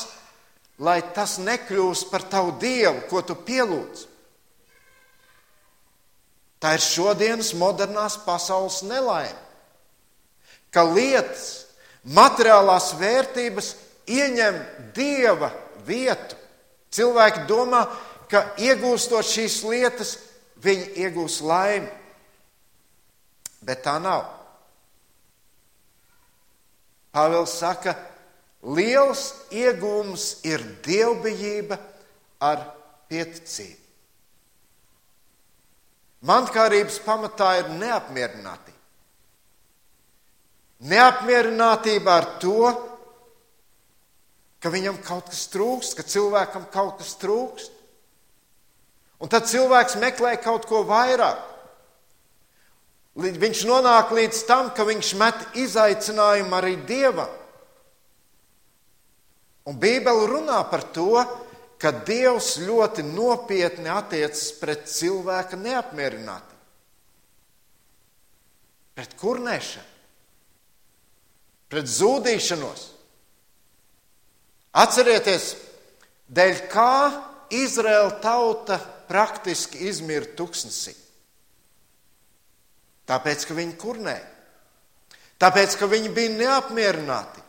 lai 0.79 1.01
tas 1.15 1.37
nekļūst 1.43 2.07
par 2.11 2.23
tavu 2.31 2.55
dievu, 2.61 3.03
ko 3.11 3.21
tu 3.25 3.35
pielūdz. 3.35 4.05
Tā 6.59 6.73
ir 6.75 6.83
šodienas 6.83 7.53
modernās 7.55 8.17
pasaules 8.25 8.81
nelaime, 8.87 9.37
ka 10.75 10.83
lietas, 10.83 11.69
materiālās 12.03 12.93
vērtības 12.99 13.73
ieņem 14.07 14.59
dieva 14.95 15.51
vietu. 15.87 16.35
Cilvēki 16.89 17.45
domā, 17.47 17.83
ka 18.31 18.55
iegūstot 18.59 19.27
šīs 19.27 19.61
lietas, 19.67 20.17
viņi 20.59 21.05
iegūs 21.05 21.39
laimi. 21.45 21.89
Bet 23.63 23.83
tā 23.85 23.97
nav. 24.01 24.38
Pāvils 27.15 27.55
saka, 27.57 27.95
liels 28.75 29.33
iegūms 29.55 30.25
ir 30.47 30.63
dievbijība 30.85 31.79
ar 32.45 32.65
pieticību. 33.09 33.77
Mantkārības 36.29 36.99
pamatā 37.05 37.53
ir 37.61 37.69
neapmierinātība. 37.79 38.77
Neapmierinātība 40.91 42.15
ar 42.19 42.27
to, 42.43 42.69
ka 44.59 44.71
viņam 44.71 44.99
kaut 45.03 45.31
kas 45.31 45.45
trūkst, 45.51 45.95
ka 45.95 46.03
cilvēkam 46.03 46.67
kaut 46.71 46.99
kas 46.99 47.15
trūkst. 47.19 47.75
Un 49.19 49.31
tad 49.31 49.47
cilvēks 49.51 49.97
meklē 49.99 50.35
kaut 50.43 50.67
ko 50.67 50.83
vairāk. 50.87 51.48
Viņš 53.17 53.65
nonāk 53.67 54.13
līdz 54.13 54.43
tam, 54.47 54.69
ka 54.75 54.85
viņš 54.87 55.13
met 55.19 55.57
izaicinājumu 55.57 56.55
arī 56.55 56.75
dievam. 56.87 57.31
Un 59.69 59.77
Bībele 59.77 60.27
runā 60.29 60.59
par 60.69 60.85
to, 60.93 61.17
ka 61.79 61.91
Dievs 62.05 62.57
ļoti 62.63 63.05
nopietni 63.07 63.89
attiecas 63.91 64.49
pret 64.59 64.87
cilvēka 64.91 65.57
neapmierinātību, 65.59 66.61
pret 68.97 69.15
kurnēšanu, 69.19 69.91
pret 71.71 71.91
zudīšanos. 71.91 72.87
Atcerieties, 74.79 75.53
dēļ 76.29 76.63
kā 76.71 76.95
Izraēla 77.53 78.17
tauta 78.21 78.77
praktiski 79.09 79.87
izmirta 79.89 80.35
tuksnesī. 80.43 80.93
Tāpēc, 83.09 83.45
ka 83.49 83.57
viņi 83.57 83.77
kurnēja. 83.81 84.25
Tāpēc, 85.41 85.75
ka 85.79 85.87
viņi 85.89 86.11
bija 86.13 86.35
neapmierināti. 86.35 87.41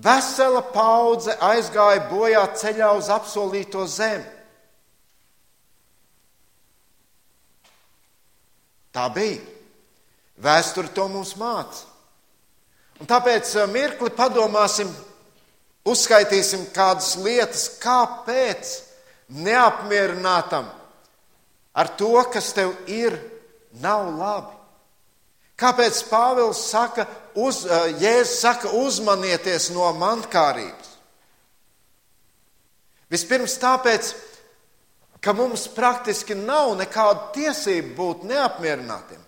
Vesela 0.00 0.62
paudze 0.72 1.34
aizgāja 1.44 2.02
bojā 2.10 2.42
ceļā 2.56 2.90
uz 2.98 3.08
apsolīto 3.12 3.86
zemi. 3.88 4.26
Tā 8.90 9.06
bija. 9.14 9.40
Vēsture 10.40 10.90
to 10.96 11.06
mums 11.12 11.34
māca. 11.38 11.84
Un 13.00 13.08
tāpēc 13.08 13.54
eh, 13.56 13.68
mirkli 13.70 14.10
padomāsim, 14.12 14.88
uzskaitīsim 15.88 16.66
kādas 16.74 17.14
lietas, 17.20 17.66
kāpēc 17.80 18.72
neapmierinātam 19.40 20.68
ar 21.72 21.92
to, 21.96 22.12
kas 22.32 22.50
tev 22.56 22.74
ir 22.90 23.16
nav 23.78 24.08
labi. 24.18 24.56
Kāpēc 25.60 25.98
Pāvils 26.08 26.62
saka, 26.70 27.04
uz, 27.36 27.66
Jēzus 28.00 28.40
saka, 28.40 28.70
uzmanieties 28.80 29.68
no 29.74 29.90
mankārības? 29.98 30.94
Vispirms 33.10 33.58
tāpēc, 33.60 34.12
ka 35.20 35.34
mums 35.36 35.66
praktiski 35.74 36.36
nav 36.38 36.72
nekāda 36.78 37.32
tiesība 37.34 37.92
būt 37.98 38.24
neapmierinātiem. 38.30 39.20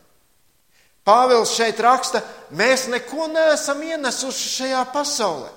Pāvils 1.05 1.53
šeit 1.57 1.81
raksta, 1.83 2.23
mēs 2.55 2.87
neko 2.89 3.27
neesam 3.33 3.83
ienesuši 3.83 4.53
šajā 4.57 4.85
pasaulē. 4.95 5.51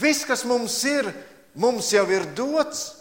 Viss, 0.00 0.24
kas 0.24 0.46
mums 0.48 0.78
ir, 0.88 1.10
mums 1.54 1.92
jau 1.92 2.06
ir 2.10 2.24
dots 2.34 2.99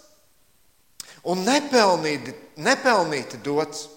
un 1.24 1.44
nepelnīti, 1.46 2.34
nepelnīti 2.64 3.40
dots. 3.44 3.88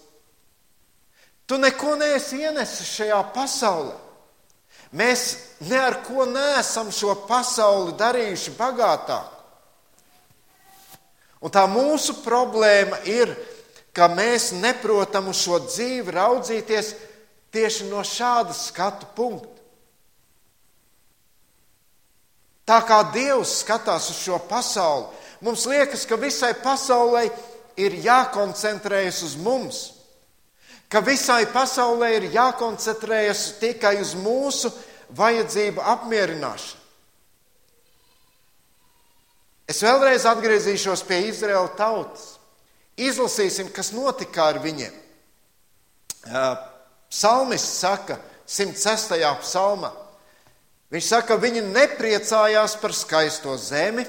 Tu 1.46 1.58
neko 1.58 1.96
neesi 2.00 2.40
ienesis 2.42 2.94
šajā 2.96 3.20
pasaulē. 3.35 3.94
Mēs 4.92 5.22
ne 5.64 5.78
ar 5.80 6.02
ko 6.04 6.26
neesam 6.28 6.90
šo 6.92 7.14
pasauli 7.28 7.94
darījuši 7.96 8.52
bagātāku. 8.58 9.38
Un 11.42 11.50
tā 11.50 11.64
mūsu 11.66 12.20
problēma 12.22 13.00
ir, 13.08 13.32
ka 13.92 14.06
mēs 14.12 14.52
neprotam 14.54 15.30
uz 15.32 15.40
šo 15.42 15.58
dzīvi 15.64 16.14
raudzīties 16.14 16.92
tieši 17.52 17.88
no 17.90 18.04
šāda 18.06 18.54
skatu 18.56 19.08
punkta. 19.16 19.48
Tā 22.68 22.78
kā 22.87 23.00
Dievs 23.12 23.58
skatās 23.64 24.06
uz 24.12 24.20
šo 24.22 24.38
pasauli, 24.48 25.08
mums 25.42 25.66
liekas, 25.66 26.07
ka 26.07 26.16
visai 26.20 26.52
pasaulē 26.62 27.26
ir 27.81 27.96
jākoncentrējas 28.05 29.22
uz 29.26 29.35
mums, 29.40 29.81
ka 30.92 31.00
visai 31.05 31.46
pasaulē 31.50 32.12
ir 32.18 32.28
jākoncentrējas 32.35 33.46
tikai 33.62 33.96
uz 34.02 34.14
mūsu 34.18 34.70
vajadzību 35.16 35.83
apmierināšanu. 35.94 36.81
Es 39.72 39.81
vēlreiz 39.81 40.26
atgriezīšos 40.28 41.05
pie 41.09 41.22
Izraēla 41.31 41.70
tautas. 41.78 42.35
Izlasīsim, 43.00 43.70
kas 43.72 43.92
notika 43.96 44.50
ar 44.50 44.59
viņiem. 44.61 44.92
Psalmists 47.09 47.81
saka, 47.81 48.18
106. 48.44 49.16
psalmā. 49.40 49.92
Viņš 50.92 51.07
saka, 51.09 51.38
viņi 51.40 51.62
nepriecājās 51.70 52.74
par 52.83 52.92
skaisto 52.92 53.55
zemi, 53.57 54.05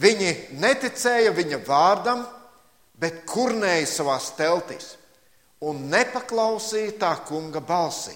viņi 0.00 0.58
neticēja 0.60 1.32
viņa 1.36 1.60
vārdam, 1.66 2.24
bet 2.96 3.24
kurnēja 3.28 3.86
savā 3.90 4.18
teltīs 4.36 4.96
un 5.62 5.86
nepaklausīja 5.90 6.98
tā 6.98 7.12
kunga 7.26 7.62
balsī. 7.62 8.14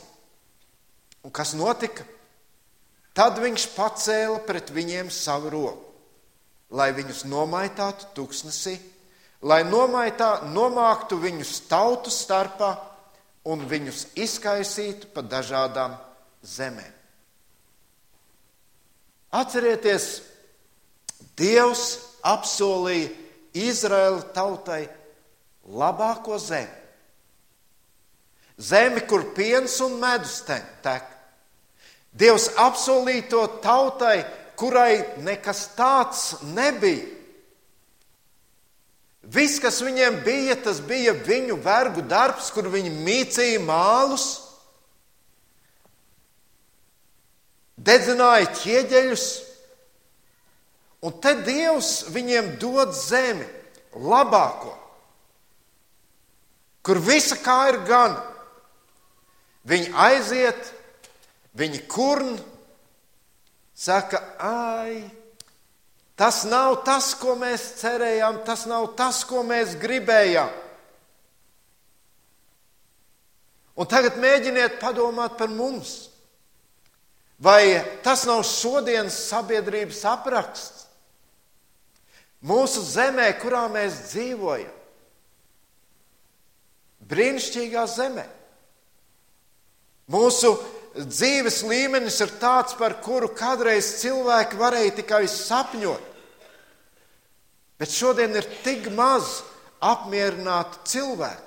Un 1.27 1.33
kas 1.35 1.55
notika? 1.59 2.05
Tad 3.17 3.39
viņš 3.41 3.71
pacēla 3.75 4.43
pret 4.47 4.71
viņiem 4.75 5.09
savu 5.11 5.51
roku, 5.55 5.87
lai 6.71 6.91
viņus 6.93 7.25
nomaitātu 7.31 8.11
tuksnesī, 8.19 8.77
lai 9.41 9.63
nomaitā, 9.65 10.43
nomāktu 10.53 11.19
viņus 11.23 11.63
tautu 11.71 12.13
starpā 12.13 12.75
un 13.47 13.63
viņus 13.67 14.11
izkaisītu 14.19 15.09
pa 15.15 15.25
dažādām 15.25 15.97
zemēm. 16.45 16.93
Atcerieties, 19.37 20.21
Dievs 21.37 21.85
apsolīja 22.25 23.13
Izraēla 23.57 24.23
tautai 24.37 24.87
labāko 25.67 26.39
zemi. 26.41 26.73
Zemi, 28.57 29.03
kur 29.05 29.35
piens 29.37 29.75
un 29.85 29.99
medus 30.01 30.41
tek. 30.47 31.05
Dievs 32.17 32.49
apsolīja 32.57 33.27
to 33.29 33.43
tautai, 33.61 34.25
kurai 34.57 35.05
nekas 35.21 35.67
tāds 35.77 36.39
nebija. 36.55 37.05
Viss, 39.27 39.59
kas 39.61 39.83
viņiem 39.83 40.21
bija, 40.25 40.55
tas 40.63 40.79
bija 40.81 41.13
viņu 41.27 41.59
vergu 41.61 42.05
darbs, 42.07 42.49
kur 42.55 42.71
viņi 42.71 42.93
mīcīja 42.95 43.61
mālus 43.67 44.29
dedzināja 47.77 48.49
ķieģeļus, 48.63 49.27
un 51.07 51.15
te 51.23 51.37
Dievs 51.47 52.09
viņiem 52.11 52.57
dod 52.59 52.95
zemi, 52.97 53.47
labāko, 53.95 54.73
kur 56.83 57.01
visa 57.03 57.39
kā 57.41 57.61
ir 57.71 57.81
gan. 57.87 58.17
Viņi 59.67 59.93
aiziet, 59.99 60.69
viņi 61.59 61.81
kurn, 61.91 62.37
saka, 63.75 64.21
ai, 64.39 65.01
tas 66.19 66.45
nav 66.47 66.81
tas, 66.87 67.13
ko 67.19 67.35
mēs 67.39 67.73
cerējām, 67.81 68.45
tas 68.47 68.67
nav 68.71 68.93
tas, 68.99 69.25
ko 69.27 69.43
mēs 69.47 69.75
gribējām. 69.83 70.53
Un 73.77 73.91
tagad 73.91 74.17
mēģiniet 74.23 74.79
padomāt 74.81 75.35
par 75.37 75.51
mums. 75.53 76.07
Vai 77.43 77.77
tas 78.01 78.23
nav 78.25 78.41
šodienas 78.49 79.19
sabiedrības 79.29 80.01
apraksts? 80.09 80.86
Mūsu 82.47 82.83
zemē, 82.87 83.27
kurā 83.43 83.65
mēs 83.73 84.05
dzīvojam, 84.13 84.75
brīnišķīgā 87.11 87.87
zemē, 87.91 88.27
Mūsu 90.07 90.53
dzīves 90.95 91.65
līmenis 91.67 92.21
ir 92.23 92.31
tāds, 92.39 92.77
par 92.79 93.01
kuru 93.03 93.33
kādreiz 93.35 93.89
cilvēki 93.99 94.59
varēja 94.61 94.93
tikai 95.01 95.25
sapņot. 95.27 96.13
Bet 97.77 97.91
šodien 97.91 98.39
ir 98.39 98.47
tik 98.63 98.87
maz 98.95 99.41
apmierinātu 99.83 100.79
cilvēku. 100.93 101.43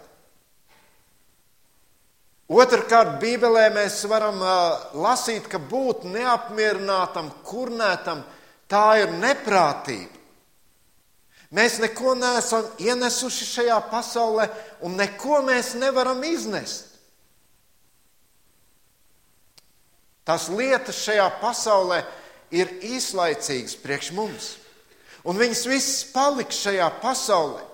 Otrakārt, 2.49 3.15
Bībelē 3.21 3.69
mēs 3.77 4.01
varam 4.09 4.43
lasīt, 4.99 5.47
ka 5.47 5.62
būt 5.62 6.03
neapmierinātam, 6.09 7.31
kurnētam, 7.45 8.25
tā 8.67 8.85
ir 9.05 9.13
neprātība. 9.21 10.18
Mēs 11.49 11.79
neko 11.81 12.13
neesam 12.13 12.67
ienesuši 12.77 13.47
šajā 13.49 13.79
pasaulē, 13.89 14.45
un 14.85 14.99
neko 14.99 15.41
mēs 15.47 15.73
nevaram 15.81 16.21
iznest. 16.27 16.85
Tās 20.29 20.45
lietas 20.53 20.99
šajā 21.07 21.25
pasaulē 21.41 22.03
ir 22.53 22.69
īslaicīgas 22.85 23.79
priekš 23.81 24.12
mums, 24.13 24.51
un 25.25 25.41
viņas 25.41 25.65
visas 25.71 26.03
paliks 26.13 26.62
šajā 26.67 26.91
pasaulē. 27.01 27.65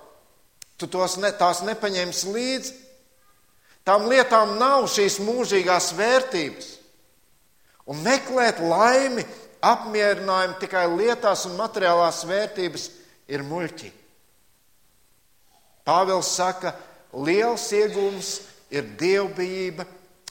Tu 0.79 0.87
tos 0.91 1.17
ne, 1.19 1.31
tās 1.35 1.61
nepaņemsi 1.67 2.31
līdzi. 2.31 2.73
Tām 3.85 4.07
lietām 4.09 4.55
nav 4.59 4.87
šīs 4.91 5.19
mūžīgās 5.23 5.91
vērtības. 5.95 6.71
Un 7.91 7.99
meklēt 8.03 8.59
laimi, 8.63 9.23
apmierinājumu 9.63 10.57
tikai 10.59 10.87
lietās 10.89 11.45
un 11.47 11.55
materiālās 11.59 12.23
vērtības 12.27 12.87
ir 13.27 13.43
muļķi. 13.45 13.91
Pāvils 15.85 16.31
saka, 16.37 16.73
liels 17.13 17.67
iegūms 17.75 18.31
ir 18.73 18.87
dievbijība 18.99 19.85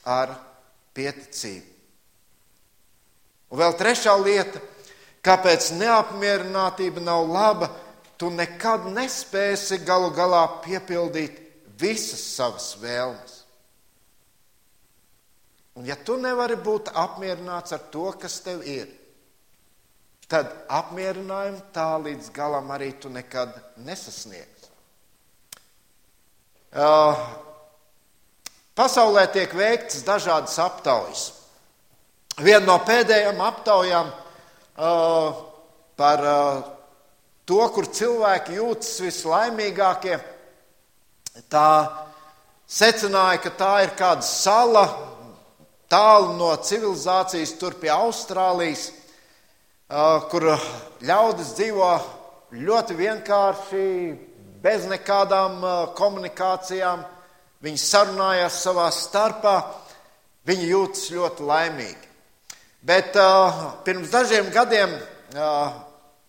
ar 0.04 0.34
pieticību. 0.94 1.70
Un 3.54 3.60
vēl 3.60 3.76
trešā 3.78 4.14
lieta, 4.18 4.58
kāpēc 5.24 5.70
neapmierinātība 5.78 7.02
nav 7.04 7.28
laba, 7.30 7.70
tu 8.18 8.30
nekad 8.34 8.88
nespēsi 8.90 9.78
galu 9.86 10.10
galā 10.14 10.42
piepildīt 10.64 11.38
visas 11.78 12.22
savas 12.34 12.72
vēlmes. 12.82 13.40
Un 15.74 15.86
ja 15.86 15.96
tu 15.98 16.16
nevari 16.18 16.54
būt 16.58 16.92
apmierināts 16.94 17.74
ar 17.74 17.82
to, 17.90 18.06
kas 18.18 18.38
tev 18.44 18.62
ir, 18.66 18.86
tad 20.30 20.50
apmierinājumu 20.72 21.60
tā 21.74 21.88
līdz 22.00 22.30
galam 22.34 22.70
arī 22.74 22.92
tu 23.00 23.10
nekad 23.12 23.52
nesasniegsi. 23.84 24.70
Uh, 26.74 27.14
pasaulē 28.74 29.28
tiek 29.30 29.52
veikts 29.54 30.02
dažādas 30.06 30.56
aptaujas. 30.58 31.26
Viena 32.42 32.64
no 32.66 32.80
pēdējām 32.82 33.38
aptaujām 33.46 34.08
uh, 34.10 35.42
par 35.94 36.24
uh, 36.26 36.64
to, 37.46 37.60
kur 37.76 37.86
cilvēki 37.86 38.58
jūtas 38.58 38.96
vislaimīgākie, 39.04 40.18
tā 41.52 41.68
secināja, 42.66 43.38
ka 43.44 43.54
tā 43.54 43.72
ir 43.84 43.94
kāda 43.98 44.26
sala 44.26 44.84
tālu 45.90 46.34
no 46.38 46.50
civilizācijas, 46.58 47.54
tur 47.60 47.76
pie 47.78 47.92
Austrālijas, 47.94 48.88
kur 49.88 50.46
ļaudis 51.04 51.50
dzīvo 51.58 51.88
ļoti 52.56 52.96
vienkārši, 52.96 53.88
bez 54.64 54.86
nekādām 54.88 55.60
komunikācijām. 55.96 57.04
Viņi 57.64 57.80
sarunājās 57.80 58.62
savā 58.64 58.90
starpā, 58.92 59.54
viņi 60.48 60.70
jūtas 60.70 61.10
ļoti 61.12 61.46
laimīgi. 61.48 62.08
Bet 62.84 63.16
uh, 63.16 63.80
pirms 63.84 64.10
dažiem 64.12 64.50
gadiem 64.52 64.90
uh, 64.92 65.70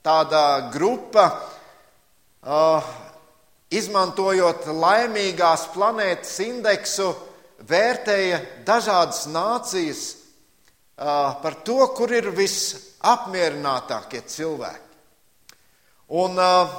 tāda 0.04 0.70
grupa, 0.72 1.26
uh, 2.48 2.86
izmantojot 3.76 4.68
laimīgās 4.72 5.68
planētas 5.74 6.38
indeksu, 6.46 7.10
vērtēja 7.68 8.40
dažādas 8.68 9.26
nācijas 9.28 10.06
par 10.96 11.58
to, 11.68 11.80
kur 11.96 12.12
ir 12.16 12.30
visapmierinātākie 12.36 14.22
cilvēki. 14.32 14.84
Un 16.16 16.38
uh, 16.40 16.70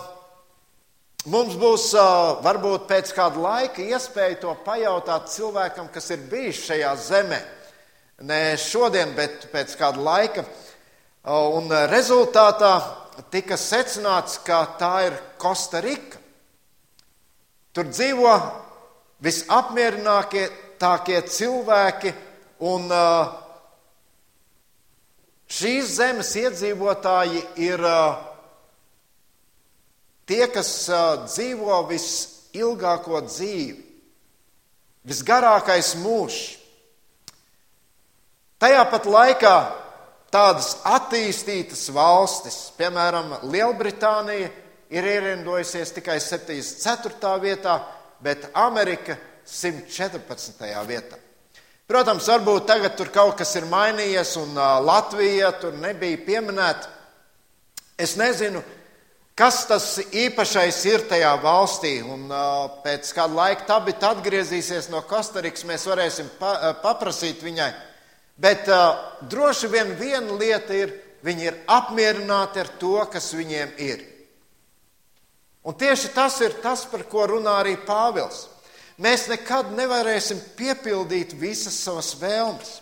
mums 1.27 1.57
būs 1.59 1.91
uh, 1.99 2.39
varbūt 2.45 2.87
pēc 2.89 3.13
kāda 3.17 3.43
laika 3.43 3.83
iespēja 3.83 4.41
to 4.41 4.55
pajautāt 4.65 5.29
cilvēkam, 5.35 5.91
kas 5.93 6.11
ir 6.15 6.23
bijis 6.31 6.63
šajā 6.69 6.93
zemē. 7.09 7.41
Ne 8.25 8.57
šodien, 8.57 9.13
bet 9.17 9.51
pēc 9.53 9.77
kāda 9.77 10.01
laika. 10.01 10.47
Un 11.27 11.69
rezultātā 11.91 12.81
tika 13.35 13.57
secināts, 13.59 14.39
ka 14.47 14.63
tā 14.79 14.93
ir 15.09 15.17
Kostarika. 15.43 16.23
Tur 17.75 17.91
dzīvo 17.91 18.33
visapmierinātākie 19.27 21.21
cilvēki 21.29 22.15
un 22.65 22.89
uh, 22.89 23.46
šīs 25.47 25.97
zemes 25.99 26.33
iedzīvotāji 26.39 27.43
ir 27.63 27.83
tie, 30.27 30.45
kas 30.53 30.71
dzīvo 31.27 31.81
visilgāko 31.91 33.23
dzīvi, 33.29 33.83
visgarākais 35.07 35.95
mūžs. 36.03 36.45
Tajā 38.57 38.87
pat 38.91 39.07
laikā 39.07 39.57
tādas 40.33 40.73
attīstītas 40.89 41.85
valstis, 41.95 42.71
piemēram, 42.79 43.37
Lielbritānija, 43.53 44.49
ir 44.91 45.09
ierindojusies 45.13 45.93
tikai 45.99 46.19
74. 46.23 47.37
vietā, 47.43 47.77
bet 48.23 48.51
Amerika 48.55 49.19
114. 49.47 50.67
vietā. 50.89 51.21
Protams, 51.87 52.27
varbūt 52.27 52.65
tagad 52.67 52.97
tur 52.99 53.13
kaut 53.15 53.37
kas 53.39 53.53
ir 53.55 53.69
mainījies, 53.71 54.33
un 54.41 54.57
Latvija 54.59 55.53
tur 55.63 55.77
nebija 55.79 56.19
pieminēta. 56.27 56.89
Es 57.95 58.17
nezinu, 58.19 58.59
kas 59.39 59.61
tas 59.71 59.87
īpašais 60.03 60.81
ir 60.91 61.05
tajā 61.07 61.31
valstī, 61.45 62.01
un 62.03 62.27
pēc 62.83 63.13
kāda 63.15 63.39
laika 63.39 63.69
Tabit 63.69 64.03
atgriezīsies 64.03 64.91
no 64.91 65.05
Kostarikas, 65.07 65.63
mēs 65.69 65.87
varēsim 65.87 66.33
pa, 66.41 66.75
paprasīt 66.83 67.47
viņai. 67.47 67.71
Bet 68.35 68.67
droši 69.31 69.71
vien 69.71 69.95
viena 69.95 70.41
lieta 70.43 70.75
ir, 70.75 70.91
viņi 71.23 71.49
ir 71.53 71.63
apmierināti 71.71 72.65
ar 72.65 72.75
to, 72.83 72.99
kas 73.15 73.31
viņiem 73.39 73.79
ir. 73.87 74.03
Un 75.63 75.79
tieši 75.79 76.11
tas 76.19 76.43
ir 76.43 76.59
tas, 76.67 76.83
par 76.91 77.07
ko 77.07 77.31
runā 77.31 77.61
arī 77.63 77.79
Pāvils 77.87 78.49
mēs 79.03 79.27
nekad 79.31 79.73
nevarēsim 79.77 80.41
piepildīt 80.57 81.35
visas 81.39 81.77
savas 81.85 82.15
vēlmes. 82.21 82.81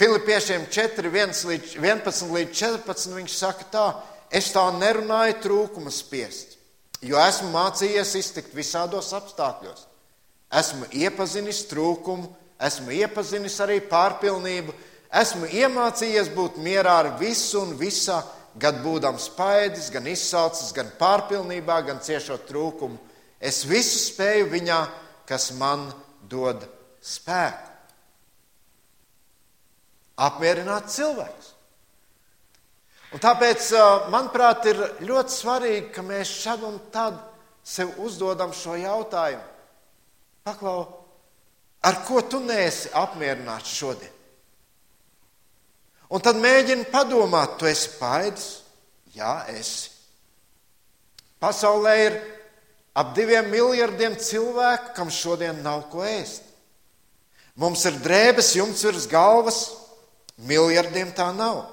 Filipiešiem 0.00 0.64
4, 0.72 1.10
1 1.12 1.42
līdz 1.50 1.74
11 1.76 2.32
līdz 2.32 2.54
14 2.56 3.16
viņš 3.18 3.36
saka 3.36 3.66
tā, 3.72 3.86
es 4.32 4.48
tā 4.54 4.64
nerunāju 4.72 5.36
trūkuma 5.44 5.92
spiest, 5.92 6.56
jo 7.04 7.20
esmu 7.20 7.50
mācījies 7.52 8.14
iztikt 8.16 8.56
visādos 8.56 9.12
apstākļos. 9.16 9.84
Esmu 10.56 10.88
iepazinis 10.96 11.66
trūkumu, 11.70 12.30
esmu 12.64 12.96
iepazinis 12.96 13.58
arī 13.60 13.76
pārpilnību, 13.90 14.72
esmu 15.20 15.50
iemācījies 15.60 16.32
būt 16.32 16.56
mierā 16.64 16.96
ar 17.04 17.12
visu 17.20 17.60
un 17.60 17.76
visā, 17.78 18.22
gan 18.60 18.80
būdams 18.82 19.28
paēdis, 19.36 19.92
gan 19.92 20.08
izsalcis, 20.10 20.72
gan 20.74 20.88
pārpilnībā, 20.98 21.76
gan 21.86 22.00
ciešot 22.02 22.48
trūkumu 22.48 23.09
Es 23.40 23.62
visu 23.64 23.96
spēju 24.10 24.50
viņā, 24.52 24.80
kas 25.28 25.50
man 25.56 25.86
dod 26.28 26.66
spēku. 27.00 27.68
Apmierināt 30.20 30.90
cilvēks. 30.92 31.54
Un 33.10 33.22
tāpēc, 33.24 33.70
manuprāt, 34.12 34.68
ir 34.70 34.82
ļoti 35.08 35.34
svarīgi, 35.34 35.86
ka 35.94 36.04
mēs 36.06 36.30
šad 36.44 36.62
un 36.68 36.76
tad 36.92 37.16
sev 37.66 37.96
uzdodam 38.04 38.52
šo 38.54 38.76
jautājumu. 38.78 39.46
Paklau, 40.46 40.84
ar 41.82 41.98
ko 42.06 42.20
tu 42.22 42.38
neesi 42.44 42.92
apmierināts 42.96 43.72
šodien? 43.80 44.12
Un 46.10 46.22
tad 46.22 46.38
mēģini 46.42 46.88
padomāt, 46.90 47.56
tu 47.58 47.68
esi 47.70 47.92
paēdis? 47.96 48.46
Jā, 49.14 49.46
esi. 49.54 49.90
Pasaulē 51.40 51.94
ir 52.04 52.16
ap 53.00 53.14
diviem 53.16 53.48
miljardiem 53.48 54.16
cilvēku, 54.20 54.94
kam 54.96 55.10
šodien 55.12 55.62
nav 55.64 55.86
ko 55.92 56.04
ēst. 56.04 56.46
Mums 57.60 57.82
ir 57.88 57.98
drēbes 58.04 58.54
jumts 58.56 58.84
virs 58.86 59.06
galvas, 59.10 59.60
miljardiem 60.48 61.10
tā 61.16 61.30
nav. 61.36 61.64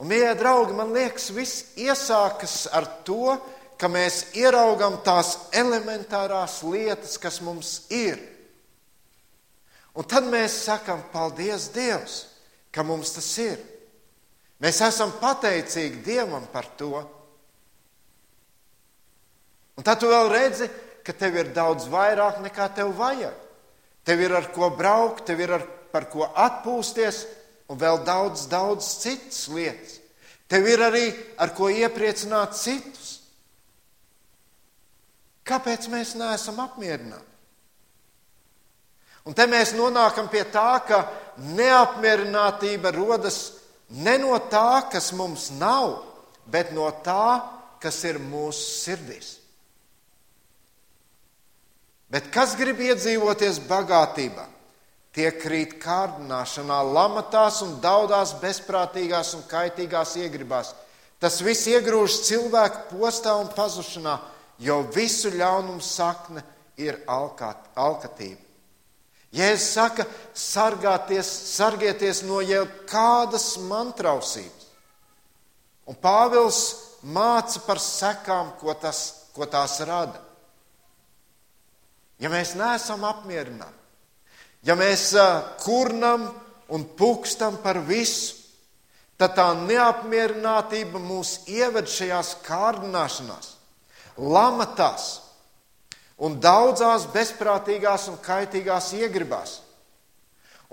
Un, 0.00 0.08
mīļie 0.10 0.32
draugi, 0.36 0.74
man 0.76 0.92
liekas, 0.94 1.30
viss 1.32 1.76
iesākas 1.78 2.64
ar 2.74 2.86
to, 3.06 3.36
ka 3.78 3.88
mēs 3.90 4.34
ieraugam 4.38 4.98
tās 5.06 5.36
elementārās 5.54 6.62
lietas, 6.66 7.16
kas 7.20 7.40
mums 7.44 7.84
ir. 7.94 8.18
Un 9.94 10.06
tad 10.10 10.26
mēs 10.26 10.64
sakam, 10.66 11.04
paldies 11.12 11.68
Dievs, 11.74 12.24
ka 12.74 12.82
mums 12.82 13.14
tas 13.14 13.28
ir. 13.38 13.60
Mēs 14.62 14.80
esam 14.82 15.12
pateicīgi 15.20 16.02
Dievam 16.02 16.46
par 16.50 16.66
to. 16.78 17.04
Un 19.74 19.86
tad 19.86 20.00
tu 20.00 20.10
vēl 20.10 20.30
redzi, 20.30 20.68
ka 21.04 21.12
tev 21.12 21.36
ir 21.40 21.50
daudz 21.54 21.88
vairāk 21.90 22.40
nekā 22.44 22.68
tev 22.76 22.94
vajag. 22.98 23.34
Tev 24.04 24.20
ir 24.20 24.34
ar 24.36 24.50
ko 24.52 24.70
braukt, 24.76 25.24
tev 25.26 25.40
ir 25.40 25.54
ar, 25.56 25.64
par 25.92 26.08
ko 26.12 26.28
atpūsties, 26.28 27.24
un 27.72 27.80
vēl 27.80 28.02
daudz, 28.04 28.46
daudz 28.52 28.88
citas 29.00 29.46
lietas. 29.48 29.98
Tev 30.48 30.66
ir 30.68 30.82
arī 30.84 31.06
ar 31.40 31.54
ko 31.56 31.70
iepriecināt 31.72 32.56
citus. 32.58 33.14
Kāpēc 35.44 35.88
mēs 35.92 36.14
neesam 36.20 36.60
apmierināti? 36.64 37.30
Un 39.24 39.32
te 39.32 39.46
mēs 39.48 39.72
nonākam 39.72 40.28
pie 40.28 40.42
tā, 40.52 40.84
ka 40.84 40.98
neapmierinātība 41.56 42.92
rodas 42.92 43.54
ne 43.88 44.18
no 44.20 44.36
tā, 44.52 44.84
kas 44.92 45.12
mums 45.16 45.48
nav, 45.56 46.02
bet 46.44 46.74
no 46.76 46.90
tā, 47.04 47.40
kas 47.80 48.02
ir 48.04 48.20
mūsu 48.20 48.66
sirdīs. 48.84 49.38
Bet 52.12 52.30
kas 52.34 52.54
grib 52.58 52.80
iedzīvoties 52.84 53.62
bagātībā? 53.68 54.46
Tie 55.14 55.28
krīt 55.38 55.76
kārdināšanā, 55.82 56.80
lamatās 56.90 57.60
un 57.62 57.76
daudās 57.82 58.34
bezprātīgās 58.42 59.34
un 59.38 59.44
kaitīgās 59.46 60.16
iegribās. 60.18 60.72
Tas 61.22 61.38
viss 61.40 61.68
iegrūž 61.70 62.18
cilvēku 62.26 62.98
postā 62.98 63.36
un 63.38 63.46
pazušanā, 63.54 64.18
jo 64.58 64.80
visu 64.94 65.30
ļaunumu 65.30 65.82
sakne 65.82 66.42
ir 66.76 66.98
alkat, 67.06 67.70
alkatība. 67.78 68.42
Jēzus 69.34 69.70
saka, 69.74 70.04
sargāties, 70.38 71.26
sargieties 71.56 72.22
no 72.26 72.38
jebkādas 72.44 73.54
mantrausības. 73.66 74.68
Un 75.90 75.98
Pāvils 76.00 76.60
māca 77.02 77.62
par 77.66 77.80
sekām, 77.82 78.54
ko, 78.60 78.72
tas, 78.78 79.28
ko 79.34 79.46
tās 79.50 79.80
rada. 79.84 80.22
Ja 82.24 82.30
mēs 82.32 82.54
neesam 82.56 83.02
apmierināti, 83.04 83.80
ja 84.64 84.72
mēs 84.80 85.10
kurnam 85.60 86.30
un 86.72 86.86
pukstam 86.96 87.58
par 87.60 87.82
visu, 87.84 88.38
tad 89.20 89.36
tā 89.36 89.50
neapmierinātība 89.58 91.02
mūs 91.04 91.42
ieved 91.52 91.90
šajās 91.90 92.32
kārdināšanās, 92.46 93.50
lamatās 94.16 95.10
un 96.24 96.38
daudzās 96.40 97.04
bezprātīgās 97.12 98.08
un 98.08 98.18
kaitīgās 98.24 98.94
iegribās. 98.96 99.58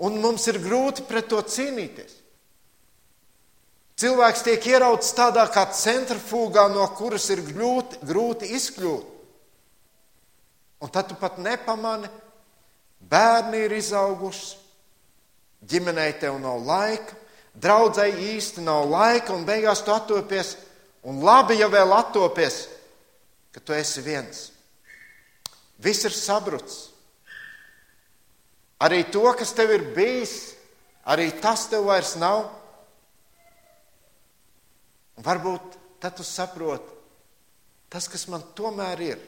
Un 0.02 0.16
mums 0.24 0.48
ir 0.48 0.56
grūti 0.62 1.04
pret 1.06 1.28
to 1.28 1.42
cīnīties. 1.44 2.16
Cilvēks 4.00 4.42
tiek 4.46 4.64
ierauts 4.72 5.12
tādā 5.14 5.44
kā 5.52 5.66
centrifugā, 5.76 6.64
no 6.72 6.86
kuras 6.96 7.28
ir 7.30 7.44
grūti, 7.44 8.00
grūti 8.08 8.48
izkļūt. 8.56 9.11
Un 10.82 10.90
tad 10.90 11.08
tu 11.08 11.14
pat 11.14 11.38
nepamani, 11.38 12.08
bērni 13.06 13.60
ir 13.66 13.74
izauguši, 13.76 14.56
ģimenei 15.70 16.16
tev 16.18 16.40
nav 16.42 16.64
laika, 16.66 17.14
draudzēji 17.54 18.32
īsti 18.34 18.64
nav 18.66 18.88
laika, 18.90 19.34
un 19.34 19.46
beigās 19.46 19.84
tu 19.86 19.94
attopies, 19.94 20.56
un 21.06 21.22
labi, 21.22 21.60
ja 21.60 21.68
vēl 21.70 21.94
attopies, 21.94 22.64
ka 23.54 23.62
tu 23.62 23.76
esi 23.76 24.02
viens. 24.02 24.48
Viss 25.82 26.06
ir 26.06 26.14
sabrucis. 26.14 26.88
Arī 28.82 29.04
to, 29.14 29.22
kas 29.38 29.54
tev 29.54 29.70
ir 29.70 29.84
bijis, 29.94 30.56
arī 31.06 31.28
tas 31.42 31.68
tev 31.70 31.86
vairs 31.86 32.16
nav. 32.18 32.48
Un 35.14 35.26
varbūt 35.26 35.78
tad 36.02 36.16
tu 36.18 36.26
saproti, 36.26 36.90
tas, 37.92 38.08
kas 38.10 38.26
man 38.32 38.42
tomēr 38.58 39.04
ir, 39.06 39.20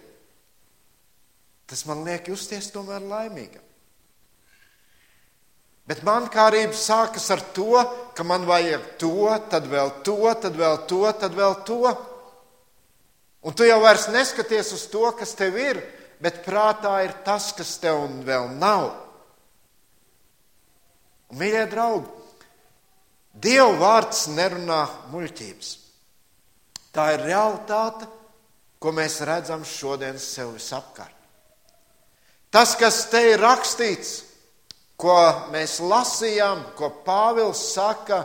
tas 1.70 1.85
man 1.88 2.05
liek 2.07 2.29
justies 2.29 2.70
tomēr 2.74 3.05
laimīgam. 3.05 3.62
Bet 5.85 6.00
mankārība 6.05 6.72
sākas 6.77 7.27
ar 7.35 7.42
to, 7.57 7.83
ka 8.16 8.24
man 8.24 8.46
vajag 8.48 8.94
to, 9.00 9.29
tad 9.53 9.68
vēl 9.68 9.92
to, 10.07 10.16
tad 10.40 10.57
vēl 10.57 10.79
to, 10.88 11.03
tad 11.20 11.37
vēl 11.37 11.59
to. 11.68 11.92
Un 13.44 13.53
tu 13.53 13.66
jau 13.68 13.83
vairs 13.83 14.09
neskaties 14.09 14.72
uz 14.72 14.87
to, 14.88 15.05
kas 15.18 15.37
tev 15.37 15.59
ir, 15.61 15.83
bet 16.24 16.40
prātā 16.46 16.96
ir 17.05 17.12
tas, 17.27 17.50
kas 17.53 17.77
tev 17.83 18.07
vēl 18.24 18.48
nav. 18.57 18.94
Un, 21.29 21.40
mīļie 21.40 21.66
draugi, 21.68 22.24
Dieva 23.35 23.72
vārds 23.74 24.29
nerunā 24.31 24.85
muļķības. 25.11 25.70
Tā 26.94 27.09
ir 27.16 27.24
realitāte, 27.27 28.07
ko 28.79 28.92
mēs 28.94 29.18
redzam 29.27 29.64
šodien 29.66 30.20
sev 30.22 30.53
visapkārt. 30.55 31.13
Tas, 32.54 32.76
kas 32.78 33.00
te 33.10 33.18
ir 33.32 33.40
rakstīts, 33.42 34.20
ko 34.94 35.16
mēs 35.50 35.80
lasījām, 35.82 36.60
ko 36.78 36.92
Pāvils 37.02 37.58
saka, 37.72 38.20